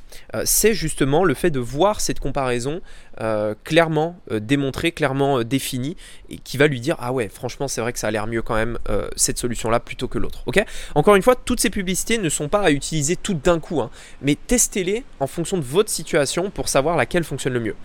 c'est 0.45 0.73
justement 0.73 1.23
le 1.23 1.33
fait 1.33 1.51
de 1.51 1.59
voir 1.59 2.01
cette 2.01 2.19
comparaison 2.19 2.81
euh, 3.21 3.53
clairement 3.65 4.17
euh, 4.31 4.39
démontré, 4.39 4.93
clairement 4.93 5.39
euh, 5.39 5.43
défini, 5.43 5.97
et 6.29 6.37
qui 6.37 6.55
va 6.55 6.67
lui 6.67 6.79
dire 6.79 6.95
ah 6.99 7.11
ouais, 7.11 7.27
franchement, 7.27 7.67
c'est 7.67 7.81
vrai 7.81 7.91
que 7.91 7.99
ça 7.99 8.07
a 8.07 8.11
l'air 8.11 8.27
mieux 8.27 8.41
quand 8.41 8.55
même 8.55 8.77
cette 9.15 9.37
solution-là 9.37 9.79
plutôt 9.79 10.07
que 10.07 10.17
l'autre. 10.17 10.43
Ok? 10.45 10.63
Encore 10.95 11.15
une 11.15 11.21
fois, 11.21 11.35
toutes 11.35 11.59
ces 11.59 11.69
publicités 11.69 12.17
ne 12.17 12.29
sont 12.29 12.47
pas 12.47 12.61
à 12.61 12.71
utiliser 12.71 13.15
toutes 13.15 13.43
d'un 13.43 13.59
coup, 13.59 13.81
hein, 13.81 13.89
mais 14.21 14.35
testez-les 14.35 15.03
en 15.19 15.27
fonction 15.27 15.57
de 15.57 15.63
votre 15.63 15.89
situation 15.89 16.49
pour 16.49 16.69
savoir 16.69 16.95
laquelle 16.95 17.23
fonctionne 17.23 17.53
le 17.53 17.59
mieux. 17.59 17.75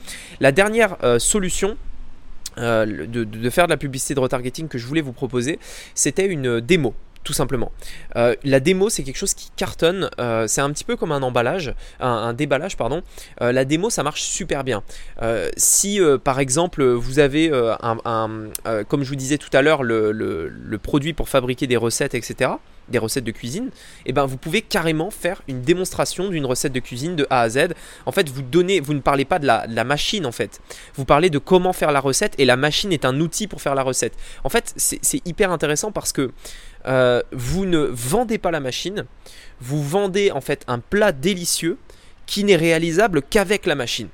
La 0.41 0.53
dernière 0.53 0.97
solution. 1.19 1.77
de, 2.57 3.05
de, 3.05 3.51
faire 3.51 3.67
de 3.67 3.71
la 3.71 3.77
publicité 3.77 4.15
de 4.15 4.21
retargeting 4.21 4.69
que 4.69 4.79
je 4.79 4.87
voulais 4.87 5.01
vous 5.01 5.13
proposer, 5.13 5.59
c'était 5.95 6.27
une 6.27 6.61
démo 6.61 6.95
tout 7.25 7.33
simplement. 7.33 7.73
Euh, 8.17 8.37
la 8.45 8.61
démo, 8.61 8.91
c'est 8.91 9.03
quelque 9.03 9.17
chose 9.17 9.35
qui 9.35 9.51
cartonne. 9.57 10.11
Euh, 10.21 10.47
c'est 10.47 10.61
un 10.61 10.71
petit 10.71 10.85
peu 10.85 10.97
comme 10.97 11.11
un 11.11 11.23
emballage, 11.23 11.75
un, 11.99 12.35
déballage, 12.35 12.77
pardon. 12.77 13.03
Euh, 13.41 13.51
la 13.51 13.65
démo, 13.65 13.91
ça 13.91 14.03
marche 14.03 14.23
super 14.23 14.63
bien. 14.63 14.83
si, 15.57 16.01
par 16.23 16.39
exemple, 16.39 16.85
vous 16.85 17.19
avez 17.19 17.51
un, 17.83 18.29
comme 18.89 19.03
je 19.03 19.09
vous 19.09 19.17
disais 19.17 19.39
tout 19.39 19.55
à 19.57 19.63
l'heure, 19.63 19.83
le, 19.83 20.79
produit 20.83 21.15
pour 21.15 21.31
fabriquer 21.31 21.67
des 21.67 21.79
recettes, 21.79 22.15
etc., 22.15 22.51
des 22.89 22.99
recettes 22.99 23.25
de 23.25 23.31
cuisine, 23.31 23.69
et 24.05 24.11
eh 24.11 24.13
ben 24.13 24.27
vous 24.27 24.37
pouvez 24.37 24.61
carrément 24.61 25.11
faire 25.11 25.41
une 25.49 25.63
démonstration 25.63 26.29
d'une 26.29 26.45
recette 26.45 26.73
de 26.73 26.81
cuisine 26.81 27.17
de 27.17 27.27
A 27.31 27.41
à 27.41 27.49
Z. 27.49 27.69
En 28.05 28.13
fait, 28.13 28.29
vous 28.29 28.43
donnez, 28.43 28.81
vous 28.81 28.93
ne 28.93 29.01
parlez 29.01 29.25
pas 29.25 29.39
de 29.39 29.47
la, 29.47 29.67
de 29.67 29.75
la, 29.75 29.85
machine 29.85 30.27
en 30.27 30.33
fait. 30.33 30.61
Vous 30.95 31.07
parlez 31.07 31.31
de 31.31 31.39
comment 31.39 31.73
faire 31.73 31.93
la 31.93 32.01
recette 32.01 32.35
et 32.39 32.45
la 32.45 32.57
machine 32.57 32.93
est 32.93 33.07
un 33.07 33.21
outil 33.21 33.47
pour 33.47 33.63
faire 33.63 33.75
la 33.75 33.83
recette. 33.83 34.15
En 34.45 34.49
fait, 34.49 34.75
c'est 34.77 35.27
hyper 35.27 35.51
intéressant 35.51 35.93
parce 35.93 36.13
que 36.13 36.31
euh, 36.87 37.23
vous 37.33 37.67
ne 37.67 37.79
vendez 37.79 38.39
pas 38.39 38.51
la 38.51 38.61
machine, 38.61 39.05
vous 39.61 39.83
vendez 39.83 40.31
en 40.31 40.41
fait 40.41 40.65
un 40.67 40.79
plat 40.79 41.13
délicieux 41.13 41.79
qui 42.27 42.45
n'est 42.45 42.57
réalisable 42.57 43.23
qu'avec 43.23 43.67
la 43.67 43.75
machine. 43.75 44.09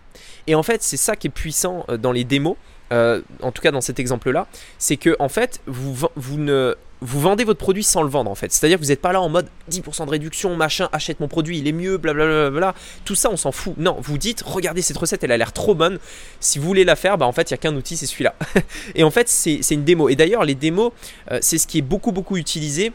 Et 0.47 0.55
en 0.55 0.63
fait, 0.63 0.83
c'est 0.83 0.97
ça 0.97 1.17
qui 1.17 1.29
est 1.29 1.31
puissant 1.31 1.85
euh, 1.89 1.97
dans 1.97 2.13
les 2.13 2.25
démos, 2.25 2.57
euh, 2.93 3.23
en 3.43 3.53
tout 3.53 3.63
cas 3.63 3.71
dans 3.71 3.81
cet 3.81 3.99
exemple-là, 3.99 4.47
c'est 4.79 4.97
que 4.97 5.17
en 5.19 5.29
fait, 5.29 5.61
vous, 5.67 6.09
vous 6.17 6.39
ne 6.39 6.75
vous 7.03 7.21
vendez 7.21 7.45
votre 7.45 7.59
produit 7.59 7.83
sans 7.83 8.03
le 8.03 8.09
vendre 8.09 8.31
en 8.31 8.35
fait. 8.35 8.53
C'est-à-dire 8.53 8.79
que 8.79 8.85
vous 8.85 8.91
n'êtes 8.91 9.01
pas 9.01 9.13
là 9.13 9.21
en 9.21 9.29
mode 9.29 9.47
10% 9.71 10.07
de 10.07 10.11
réduction, 10.11 10.57
machin, 10.57 10.89
achète 10.93 11.21
mon 11.21 11.29
produit, 11.29 11.59
il 11.59 11.67
est 11.67 11.73
mieux, 11.73 11.97
blablabla. 11.97 12.75
Tout 13.05 13.15
ça, 13.15 13.31
on 13.31 13.37
s'en 13.37 13.53
fout. 13.53 13.75
Non, 13.79 13.97
vous 14.01 14.19
dites, 14.19 14.43
regardez 14.43 14.83
cette 14.83 14.97
recette, 14.97 15.25
elle 15.25 15.33
a 15.33 15.37
l'air 15.37 15.53
trop 15.53 15.75
bonne. 15.75 15.99
Si 16.41 16.59
vous 16.59 16.67
voulez 16.67 16.85
la 16.85 16.97
faire, 16.97 17.19
bah 17.19 17.27
en 17.27 17.33
fait, 17.33 17.51
il 17.51 17.55
n'y 17.55 17.57
a 17.57 17.59
qu'un 17.59 17.75
outil, 17.75 17.97
c'est 17.97 18.07
celui-là. 18.07 18.35
et 18.95 19.03
en 19.03 19.11
fait, 19.11 19.29
c'est 19.29 19.61
une 19.71 19.85
démo. 19.85 20.09
Et 20.09 20.17
d'ailleurs, 20.17 20.45
les 20.45 20.55
démos, 20.55 20.93
euh, 21.31 21.39
c'est 21.41 21.59
ce 21.59 21.67
qui 21.67 21.79
est 21.79 21.83
beaucoup, 21.83 22.13
beaucoup 22.13 22.37
utilisé 22.37 22.93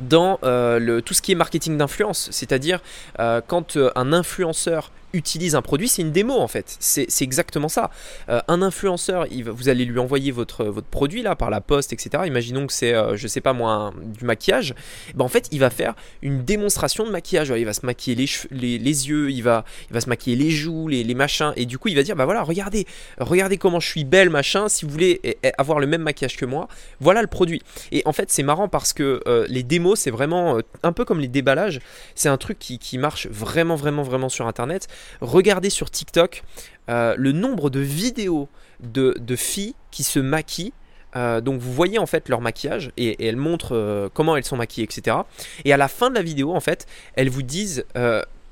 dans 0.00 0.38
le, 0.42 1.00
tout 1.00 1.14
ce 1.14 1.22
qui 1.22 1.32
est 1.32 1.34
marketing 1.34 1.78
d'influence, 1.78 2.28
c'est-à-dire 2.30 2.82
quand 3.16 3.78
un 3.94 4.12
influenceur 4.12 4.92
utilise 5.12 5.54
un 5.54 5.62
produit, 5.62 5.88
c'est 5.88 6.02
une 6.02 6.12
démo 6.12 6.34
en 6.34 6.48
fait. 6.48 6.76
C'est 6.80 7.08
exactement 7.22 7.68
ça. 7.68 7.90
Euh, 8.28 8.40
un 8.48 8.62
influenceur, 8.62 9.26
vous 9.46 9.68
allez 9.68 9.84
lui 9.84 9.98
envoyer 9.98 10.30
votre, 10.30 10.64
votre 10.64 10.86
produit 10.86 11.22
là 11.22 11.36
par 11.36 11.50
la 11.50 11.60
poste, 11.60 11.92
etc. 11.92 12.24
Imaginons 12.26 12.66
que 12.66 12.72
c'est, 12.72 12.94
euh, 12.94 13.16
je 13.16 13.26
sais 13.26 13.40
pas 13.40 13.52
moi, 13.52 13.92
du 14.02 14.24
maquillage. 14.24 14.74
Ben, 15.14 15.24
en 15.24 15.28
fait, 15.28 15.48
il 15.52 15.60
va 15.60 15.70
faire 15.70 15.94
une 16.22 16.44
démonstration 16.44 17.04
de 17.06 17.10
maquillage. 17.10 17.52
Il 17.56 17.64
va 17.64 17.72
se 17.72 17.84
maquiller 17.84 18.26
les, 18.50 18.78
les, 18.78 19.08
yeux, 19.08 19.30
il 19.30 19.42
va, 19.42 19.64
il 19.90 19.94
va 19.94 20.00
se 20.00 20.08
maquiller 20.08 20.36
les 20.36 20.50
joues, 20.50 20.88
les, 20.88 21.04
les, 21.04 21.14
machins. 21.14 21.52
Et 21.56 21.66
du 21.66 21.78
coup, 21.78 21.88
il 21.88 21.96
va 21.96 22.02
dire, 22.02 22.16
bah 22.16 22.24
voilà, 22.24 22.42
regardez, 22.42 22.86
regardez 23.18 23.58
comment 23.58 23.80
je 23.80 23.88
suis 23.88 24.04
belle, 24.04 24.30
machin. 24.30 24.68
Si 24.68 24.84
vous 24.84 24.90
voulez 24.90 25.20
avoir 25.58 25.78
le 25.78 25.86
même 25.86 26.02
maquillage 26.02 26.36
que 26.36 26.44
moi, 26.44 26.68
voilà 27.00 27.22
le 27.22 27.28
produit. 27.28 27.62
Et 27.92 28.02
en 28.04 28.12
fait, 28.12 28.30
c'est 28.30 28.42
marrant 28.42 28.68
parce 28.68 28.92
que 28.92 29.22
euh, 29.26 29.46
les 29.48 29.62
démos, 29.62 30.00
c'est 30.00 30.10
vraiment 30.10 30.58
un 30.82 30.92
peu 30.92 31.04
comme 31.04 31.20
les 31.20 31.28
déballages. 31.28 31.80
C'est 32.14 32.28
un 32.28 32.36
truc 32.36 32.58
qui, 32.58 32.78
qui 32.78 32.98
marche 32.98 33.26
vraiment, 33.28 33.76
vraiment, 33.76 34.02
vraiment 34.02 34.28
sur 34.28 34.46
Internet 34.46 34.88
regardez 35.20 35.70
sur 35.70 35.90
TikTok 35.90 36.42
euh, 36.88 37.14
le 37.18 37.32
nombre 37.32 37.70
de 37.70 37.80
vidéos 37.80 38.48
de, 38.80 39.14
filles 39.36 39.74
qui 39.90 40.02
se 40.04 40.18
maquillent. 40.18 40.72
Euh, 41.14 41.40
donc 41.40 41.60
vous 41.60 41.72
voyez 41.72 41.98
en 41.98 42.06
fait 42.06 42.28
leur 42.28 42.40
maquillage 42.40 42.90
et, 42.96 43.26
elles 43.26 43.36
montrent 43.36 43.74
euh, 43.74 44.08
comment 44.12 44.36
elles 44.36 44.44
sont 44.44 44.56
maquillées, 44.56 44.84
etc. 44.84 45.16
Et 45.64 45.72
à 45.72 45.76
la 45.76 45.88
fin 45.88 46.10
de 46.10 46.14
la 46.14 46.22
vidéo, 46.22 46.54
en 46.54 46.60
fait, 46.60 46.86
elles 47.14 47.30
vous 47.30 47.42
disent 47.42 47.84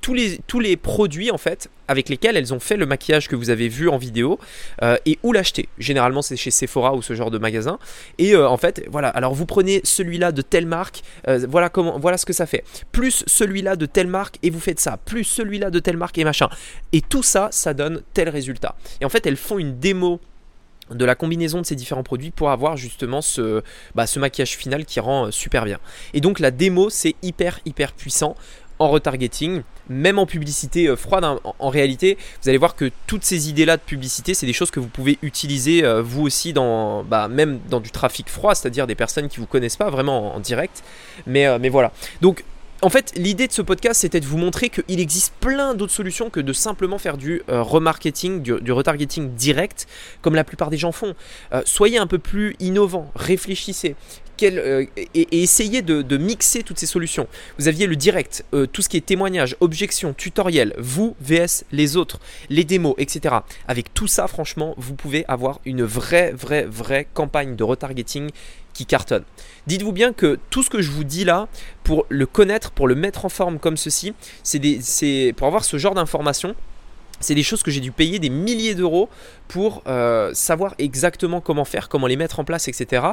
tous 0.05 0.61
les, 0.61 0.77
produits 0.77 1.31
en 1.31 1.39
fait 1.39 1.71
avec 1.89 2.11
lesquels 2.11 2.37
elles 2.37 2.53
ont 2.53 2.61
fait 2.61 2.77
le 2.77 2.85
maquillage 2.85 3.27
que 3.27 3.37
vous 3.37 3.49
avez 3.49 3.69
vu 3.69 3.89
en 3.89 3.97
vidéo 3.97 4.39
euh, 4.83 4.97
et 5.07 5.19
où 5.23 5.33
l'acheter. 5.33 5.69
Généralement 5.79 6.21
c'est 6.21 6.37
chez 6.37 6.51
Sephora 6.51 6.95
ou 6.95 7.01
ce 7.01 7.15
genre 7.15 7.31
de 7.31 7.39
magasin. 7.39 7.79
Et 8.19 8.35
euh, 8.35 8.49
en 8.49 8.59
fait 8.59 8.85
voilà, 8.91 9.09
alors 9.09 9.35
vous 9.35 9.47
prenez 9.47 9.81
celui-là 9.83 10.33
de 10.33 10.43
telle 10.43 10.67
marque, 10.67 11.03
euh, 11.29 11.47
voilà 11.49 11.71
comment, 11.71 11.99
voilà 11.99 12.19
ce 12.19 12.27
que 12.27 12.35
ça 12.35 12.45
fait. 12.45 12.65
Plus 12.93 13.25
celui-là 13.27 13.77
de 13.77 13.87
telle 13.87 14.09
marque 14.09 14.39
et 14.43 14.51
vous 14.51 14.61
faites 14.61 14.81
ça. 14.81 14.99
Plus 14.99 15.25
celui-là 15.25 15.71
de 15.71 15.79
telle 15.79 15.97
marque 15.97 16.19
et 16.19 16.25
machin. 16.25 16.49
Et 16.93 17.01
tout 17.01 17.23
ça, 17.23 17.49
ça 17.51 17.73
donne 17.73 18.03
tel 18.13 18.29
résultat. 18.29 18.77
Et 19.01 19.07
en 19.07 19.09
fait 19.09 19.27
elles 19.27 19.39
font 19.39 19.59
une 19.59 19.79
démo 19.79 20.21
de 20.91 21.07
la 21.07 21.15
combinaison 21.15 21.63
de 21.63 21.67
ces 21.67 21.77
différents 21.77 22.03
produits 22.03 22.31
pour 22.31 22.51
avoir 22.51 22.77
justement 22.77 23.23
ce, 23.23 23.63
bah, 23.95 24.07
ce 24.07 24.19
maquillage 24.19 24.55
final 24.55 24.85
qui 24.85 25.01
rend 25.01 25.31
super 25.31 25.65
bien. 25.65 25.79
Et 26.13 26.21
donc 26.21 26.41
la 26.41 26.51
démo 26.51 26.91
c'est 26.91 27.15
hyper 27.23 27.61
hyper 27.65 27.95
puissant 27.95 28.37
en 28.79 28.89
retargeting, 28.89 29.63
même 29.89 30.19
en 30.19 30.27
publicité 30.27 30.89
euh, 30.89 30.97
froide. 30.97 31.25
Hein. 31.25 31.39
En, 31.59 31.69
réalité, 31.69 32.19
vous 32.43 32.49
allez 32.49 32.59
voir 32.59 32.77
que 32.77 32.91
toutes 33.07 33.25
ces 33.25 33.49
idées-là 33.49 33.77
de 33.77 33.83
publicité, 33.83 34.35
c'est 34.35 34.47
des 34.47 34.53
choses 34.53 34.71
que 34.71 34.81
vous 34.81 34.89
pouvez 34.89 35.19
utiliser 35.23 35.85
euh, 35.85 36.03
vous 36.03 36.23
aussi 36.23 36.53
dans, 36.53 37.05
bah, 37.05 37.29
même 37.29 37.61
dans 37.69 37.81
du 37.81 37.91
trafic 37.91 38.29
froid, 38.29 38.55
c'est-à-dire 38.55 38.87
des 38.87 38.95
personnes 38.95 39.29
qui 39.29 39.39
vous 39.39 39.47
connaissent 39.47 39.77
pas 39.77 39.91
vraiment 39.91 40.35
en, 40.35 40.41
direct. 40.41 40.83
Mais, 41.27 41.47
euh, 41.47 41.59
mais 41.61 41.69
voilà. 41.69 41.93
Donc 42.21 42.45
en 42.83 42.91
fait, 42.91 43.13
l'idée 43.17 43.47
de 43.47 43.53
ce 43.53 43.63
podcast, 43.63 44.03
c'était 44.03 44.21
de 44.21 44.27
vous 44.27 44.37
montrer 44.37 44.69
qu'il 44.69 45.01
existe 45.01 45.33
plein 45.41 45.75
d'autres 45.75 45.93
solutions 45.93 46.29
que 46.29 46.41
de 46.41 46.53
simplement 46.53 46.99
faire 46.99 47.17
du 47.17 47.41
remarketing, 47.49 48.43
du, 48.43 48.73
retargeting 48.73 49.31
direct, 49.31 49.87
comme 50.21 50.35
la 50.35 50.45
plupart 50.45 50.69
des 50.69 50.77
gens 50.77 50.93
font. 50.93 51.15
soyez 51.65 51.97
un 51.97 52.07
peu 52.07 52.19
plus 52.19 52.57
innovant, 52.61 53.11
réfléchissez. 53.15 53.97
Euh, 54.43 54.87
et, 55.15 55.43
essayer 55.43 55.83
de, 55.83 56.17
mixer 56.17 56.63
toutes 56.63 56.79
ces 56.79 56.87
solutions. 56.87 57.27
Vous 57.59 57.69
aviez 57.69 57.87
le 57.87 57.97
direct, 57.97 58.45
euh, 58.55 58.67
tout 58.67 58.83
ce 58.83 58.89
qui 58.89 58.97
est 58.97 59.05
témoignage, 59.05 59.57
objection, 59.61 60.13
tutoriel, 60.13 60.75
vous 60.79 61.17
vs 61.21 61.65
les 61.73 61.97
autres, 61.97 62.21
les 62.49 62.65
démos, 62.65 62.95
etc. 62.99 63.37
Avec 63.69 63.93
tout 63.95 64.07
ça, 64.07 64.27
franchement, 64.27 64.75
vous 64.77 64.95
pouvez 64.95 65.25
avoir 65.29 65.61
une 65.65 65.83
vraie, 65.83 66.33
vraie, 66.33 66.65
vraie 66.65 67.07
campagne 67.15 67.57
de 67.57 67.65
retargeting 67.65 68.31
qui 68.73 68.87
cartonne. 68.87 69.25
Dites-vous 69.67 69.93
bien 69.93 70.13
que 70.13 70.39
tout 70.51 70.63
ce 70.63 70.71
que 70.71 70.83
je 70.83 70.91
vous 70.91 71.05
dis 71.05 71.25
là, 71.25 71.49
pour 71.85 72.07
le 72.09 72.27
connaître, 72.27 72.71
pour 72.71 72.89
le 72.89 72.95
mettre 72.95 73.25
en 73.25 73.29
forme 73.29 73.59
comme 73.59 73.77
ceci, 73.77 74.15
c'est 74.43 75.35
pour 75.37 75.47
avoir 75.47 75.65
ce 75.65 75.79
genre 75.79 75.95
d'informations 75.95 76.55
c'est 77.25 77.35
des 77.35 77.43
choses 77.43 77.63
que 77.63 77.71
j'ai 77.71 77.81
dû 77.81 77.91
payer 77.91 78.19
des 78.19 78.31
milliers 78.31 78.75
d'euros 78.75 79.09
pour 79.49 79.83
euh, 79.87 80.33
savoir 80.35 80.75
exactement 80.79 81.41
comment 81.41 81.65
faire, 81.65 81.89
comment 81.89 82.07
les 82.07 82.17
mettre 82.17 82.41
en 82.41 82.45
place, 82.45 82.69
etc. 82.69 83.07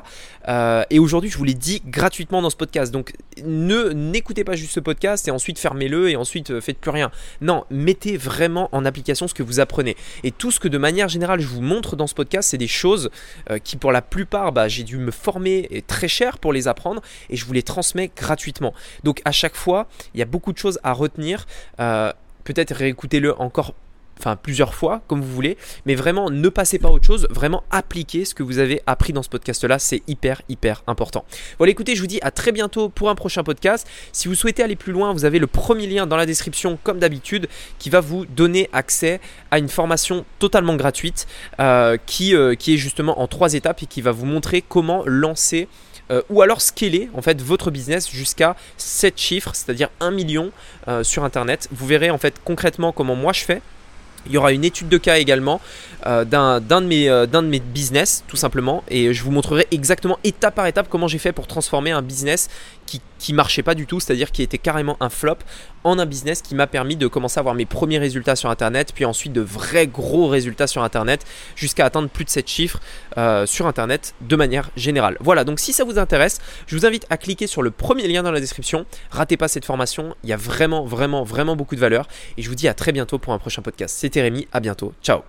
Euh, 0.47 0.83
et 0.89 0.99
aujourd'hui, 0.99 1.29
je 1.29 1.37
vous 1.37 1.43
l'ai 1.43 1.53
dit 1.53 1.81
gratuitement 1.85 2.41
dans 2.41 2.49
ce 2.49 2.55
podcast. 2.55 2.91
Donc, 2.91 3.13
ne 3.43 3.89
n'écoutez 3.89 4.43
pas 4.43 4.55
juste 4.55 4.73
ce 4.73 4.79
podcast 4.79 5.27
et 5.27 5.31
ensuite 5.31 5.59
fermez-le 5.59 6.09
et 6.09 6.15
ensuite 6.15 6.51
euh, 6.51 6.61
faites 6.61 6.77
plus 6.77 6.91
rien. 6.91 7.11
Non, 7.41 7.65
mettez 7.69 8.17
vraiment 8.17 8.69
en 8.71 8.85
application 8.85 9.27
ce 9.27 9.33
que 9.33 9.43
vous 9.43 9.59
apprenez. 9.59 9.95
Et 10.23 10.31
tout 10.31 10.51
ce 10.51 10.59
que 10.59 10.67
de 10.67 10.77
manière 10.77 11.09
générale 11.09 11.39
je 11.41 11.47
vous 11.47 11.61
montre 11.61 11.95
dans 11.95 12.07
ce 12.07 12.15
podcast, 12.15 12.49
c'est 12.49 12.57
des 12.57 12.67
choses 12.67 13.09
qui, 13.63 13.77
pour 13.77 13.91
la 13.91 14.01
plupart, 14.01 14.51
bah, 14.51 14.67
j'ai 14.67 14.83
dû 14.83 14.97
me 14.97 15.11
former 15.11 15.83
très 15.87 16.07
cher 16.07 16.37
pour 16.37 16.53
les 16.53 16.67
apprendre 16.67 17.01
et 17.29 17.35
je 17.35 17.45
vous 17.45 17.53
les 17.53 17.63
transmets 17.63 18.11
gratuitement. 18.15 18.73
Donc, 19.03 19.21
à 19.25 19.31
chaque 19.31 19.55
fois, 19.55 19.87
il 20.13 20.19
y 20.19 20.23
a 20.23 20.25
beaucoup 20.25 20.53
de 20.53 20.57
choses 20.57 20.79
à 20.83 20.93
retenir. 20.93 21.45
Peut-être 21.77 22.73
réécoutez-le 22.73 23.39
encore 23.39 23.73
enfin 24.21 24.35
plusieurs 24.35 24.75
fois, 24.75 25.01
comme 25.07 25.19
vous 25.21 25.33
voulez, 25.33 25.57
mais 25.85 25.95
vraiment 25.95 26.29
ne 26.29 26.49
passez 26.49 26.77
pas 26.77 26.89
à 26.89 26.91
autre 26.91 27.05
chose, 27.05 27.27
vraiment 27.31 27.63
appliquez 27.71 28.23
ce 28.23 28.35
que 28.35 28.43
vous 28.43 28.59
avez 28.59 28.81
appris 28.85 29.13
dans 29.13 29.23
ce 29.23 29.29
podcast-là, 29.29 29.79
c'est 29.79 30.03
hyper, 30.07 30.43
hyper 30.47 30.83
important. 30.85 31.25
Voilà, 31.57 31.71
écoutez, 31.71 31.95
je 31.95 32.01
vous 32.01 32.07
dis 32.07 32.19
à 32.21 32.29
très 32.29 32.51
bientôt 32.51 32.89
pour 32.89 33.09
un 33.09 33.15
prochain 33.15 33.43
podcast. 33.43 33.87
Si 34.11 34.27
vous 34.27 34.35
souhaitez 34.35 34.61
aller 34.61 34.75
plus 34.75 34.93
loin, 34.93 35.11
vous 35.11 35.25
avez 35.25 35.39
le 35.39 35.47
premier 35.47 35.87
lien 35.87 36.05
dans 36.05 36.17
la 36.17 36.27
description, 36.27 36.77
comme 36.83 36.99
d'habitude, 36.99 37.47
qui 37.79 37.89
va 37.89 37.99
vous 37.99 38.25
donner 38.25 38.69
accès 38.73 39.19
à 39.49 39.57
une 39.57 39.69
formation 39.69 40.23
totalement 40.37 40.75
gratuite, 40.75 41.27
euh, 41.59 41.97
qui, 42.05 42.35
euh, 42.35 42.53
qui 42.53 42.75
est 42.75 42.77
justement 42.77 43.21
en 43.21 43.27
trois 43.27 43.55
étapes 43.55 43.81
et 43.81 43.85
qui 43.87 44.01
va 44.01 44.11
vous 44.11 44.25
montrer 44.25 44.61
comment 44.61 45.03
lancer 45.05 45.67
euh, 46.11 46.21
ou 46.29 46.41
alors 46.41 46.61
scaler 46.61 47.09
en 47.13 47.21
fait 47.21 47.41
votre 47.41 47.71
business 47.71 48.09
jusqu'à 48.09 48.55
7 48.77 49.17
chiffres, 49.17 49.51
c'est-à-dire 49.55 49.89
1 49.99 50.11
million 50.11 50.51
sur 51.03 51.23
internet. 51.23 51.69
Vous 51.71 51.87
verrez 51.87 52.09
en 52.09 52.17
fait 52.17 52.35
concrètement 52.43 52.91
comment 52.91 53.15
moi 53.15 53.33
je 53.33 53.41
fais. 53.41 53.61
Il 54.27 54.33
y 54.33 54.37
aura 54.37 54.51
une 54.51 54.63
étude 54.63 54.89
de 54.89 54.97
cas 54.97 55.17
également 55.17 55.61
euh, 56.05 56.25
d'un 56.25 56.59
de, 56.59 56.85
mes, 56.85 57.09
euh, 57.09 57.25
de 57.25 57.39
mes 57.41 57.59
business, 57.59 58.23
tout 58.27 58.37
simplement. 58.37 58.83
Et 58.89 59.13
je 59.13 59.23
vous 59.23 59.31
montrerai 59.31 59.67
exactement 59.71 60.17
étape 60.23 60.55
par 60.55 60.67
étape 60.67 60.87
comment 60.89 61.07
j'ai 61.07 61.19
fait 61.19 61.31
pour 61.31 61.47
transformer 61.47 61.91
un 61.91 62.01
business 62.01 62.49
qui, 62.85 63.01
qui 63.19 63.33
marchait 63.33 63.63
pas 63.63 63.75
du 63.75 63.85
tout, 63.85 63.99
c'est-à-dire 63.99 64.31
qui 64.31 64.41
était 64.41 64.57
carrément 64.57 64.97
un 64.99 65.09
flop, 65.09 65.37
en 65.83 65.97
un 65.99 66.05
business 66.05 66.41
qui 66.41 66.55
m'a 66.55 66.67
permis 66.67 66.95
de 66.95 67.07
commencer 67.07 67.39
à 67.39 67.41
avoir 67.41 67.55
mes 67.55 67.65
premiers 67.65 67.99
résultats 67.99 68.35
sur 68.35 68.49
Internet, 68.49 68.91
puis 68.93 69.05
ensuite 69.05 69.33
de 69.33 69.41
vrais 69.41 69.87
gros 69.87 70.27
résultats 70.27 70.67
sur 70.67 70.83
Internet, 70.83 71.25
jusqu'à 71.55 71.85
atteindre 71.85 72.09
plus 72.09 72.25
de 72.25 72.29
7 72.29 72.47
chiffres 72.47 72.79
euh, 73.17 73.45
sur 73.45 73.67
Internet 73.67 74.13
de 74.21 74.35
manière 74.35 74.69
générale. 74.75 75.17
Voilà, 75.19 75.43
donc 75.43 75.59
si 75.59 75.73
ça 75.73 75.83
vous 75.83 75.99
intéresse, 75.99 76.39
je 76.67 76.75
vous 76.75 76.85
invite 76.85 77.05
à 77.09 77.17
cliquer 77.17 77.47
sur 77.47 77.61
le 77.61 77.71
premier 77.71 78.07
lien 78.07 78.23
dans 78.23 78.31
la 78.31 78.39
description. 78.39 78.85
Ratez 79.09 79.37
pas 79.37 79.47
cette 79.47 79.65
formation, 79.65 80.15
il 80.23 80.29
y 80.29 80.33
a 80.33 80.37
vraiment, 80.37 80.85
vraiment, 80.85 81.23
vraiment 81.23 81.55
beaucoup 81.55 81.75
de 81.75 81.81
valeur. 81.81 82.07
Et 82.37 82.41
je 82.41 82.49
vous 82.49 82.55
dis 82.55 82.67
à 82.67 82.73
très 82.73 82.91
bientôt 82.91 83.19
pour 83.19 83.33
un 83.33 83.39
prochain 83.39 83.61
podcast. 83.61 83.95
C'était 84.13 84.45
à 84.51 84.59
bientôt, 84.59 84.91
ciao 85.01 85.21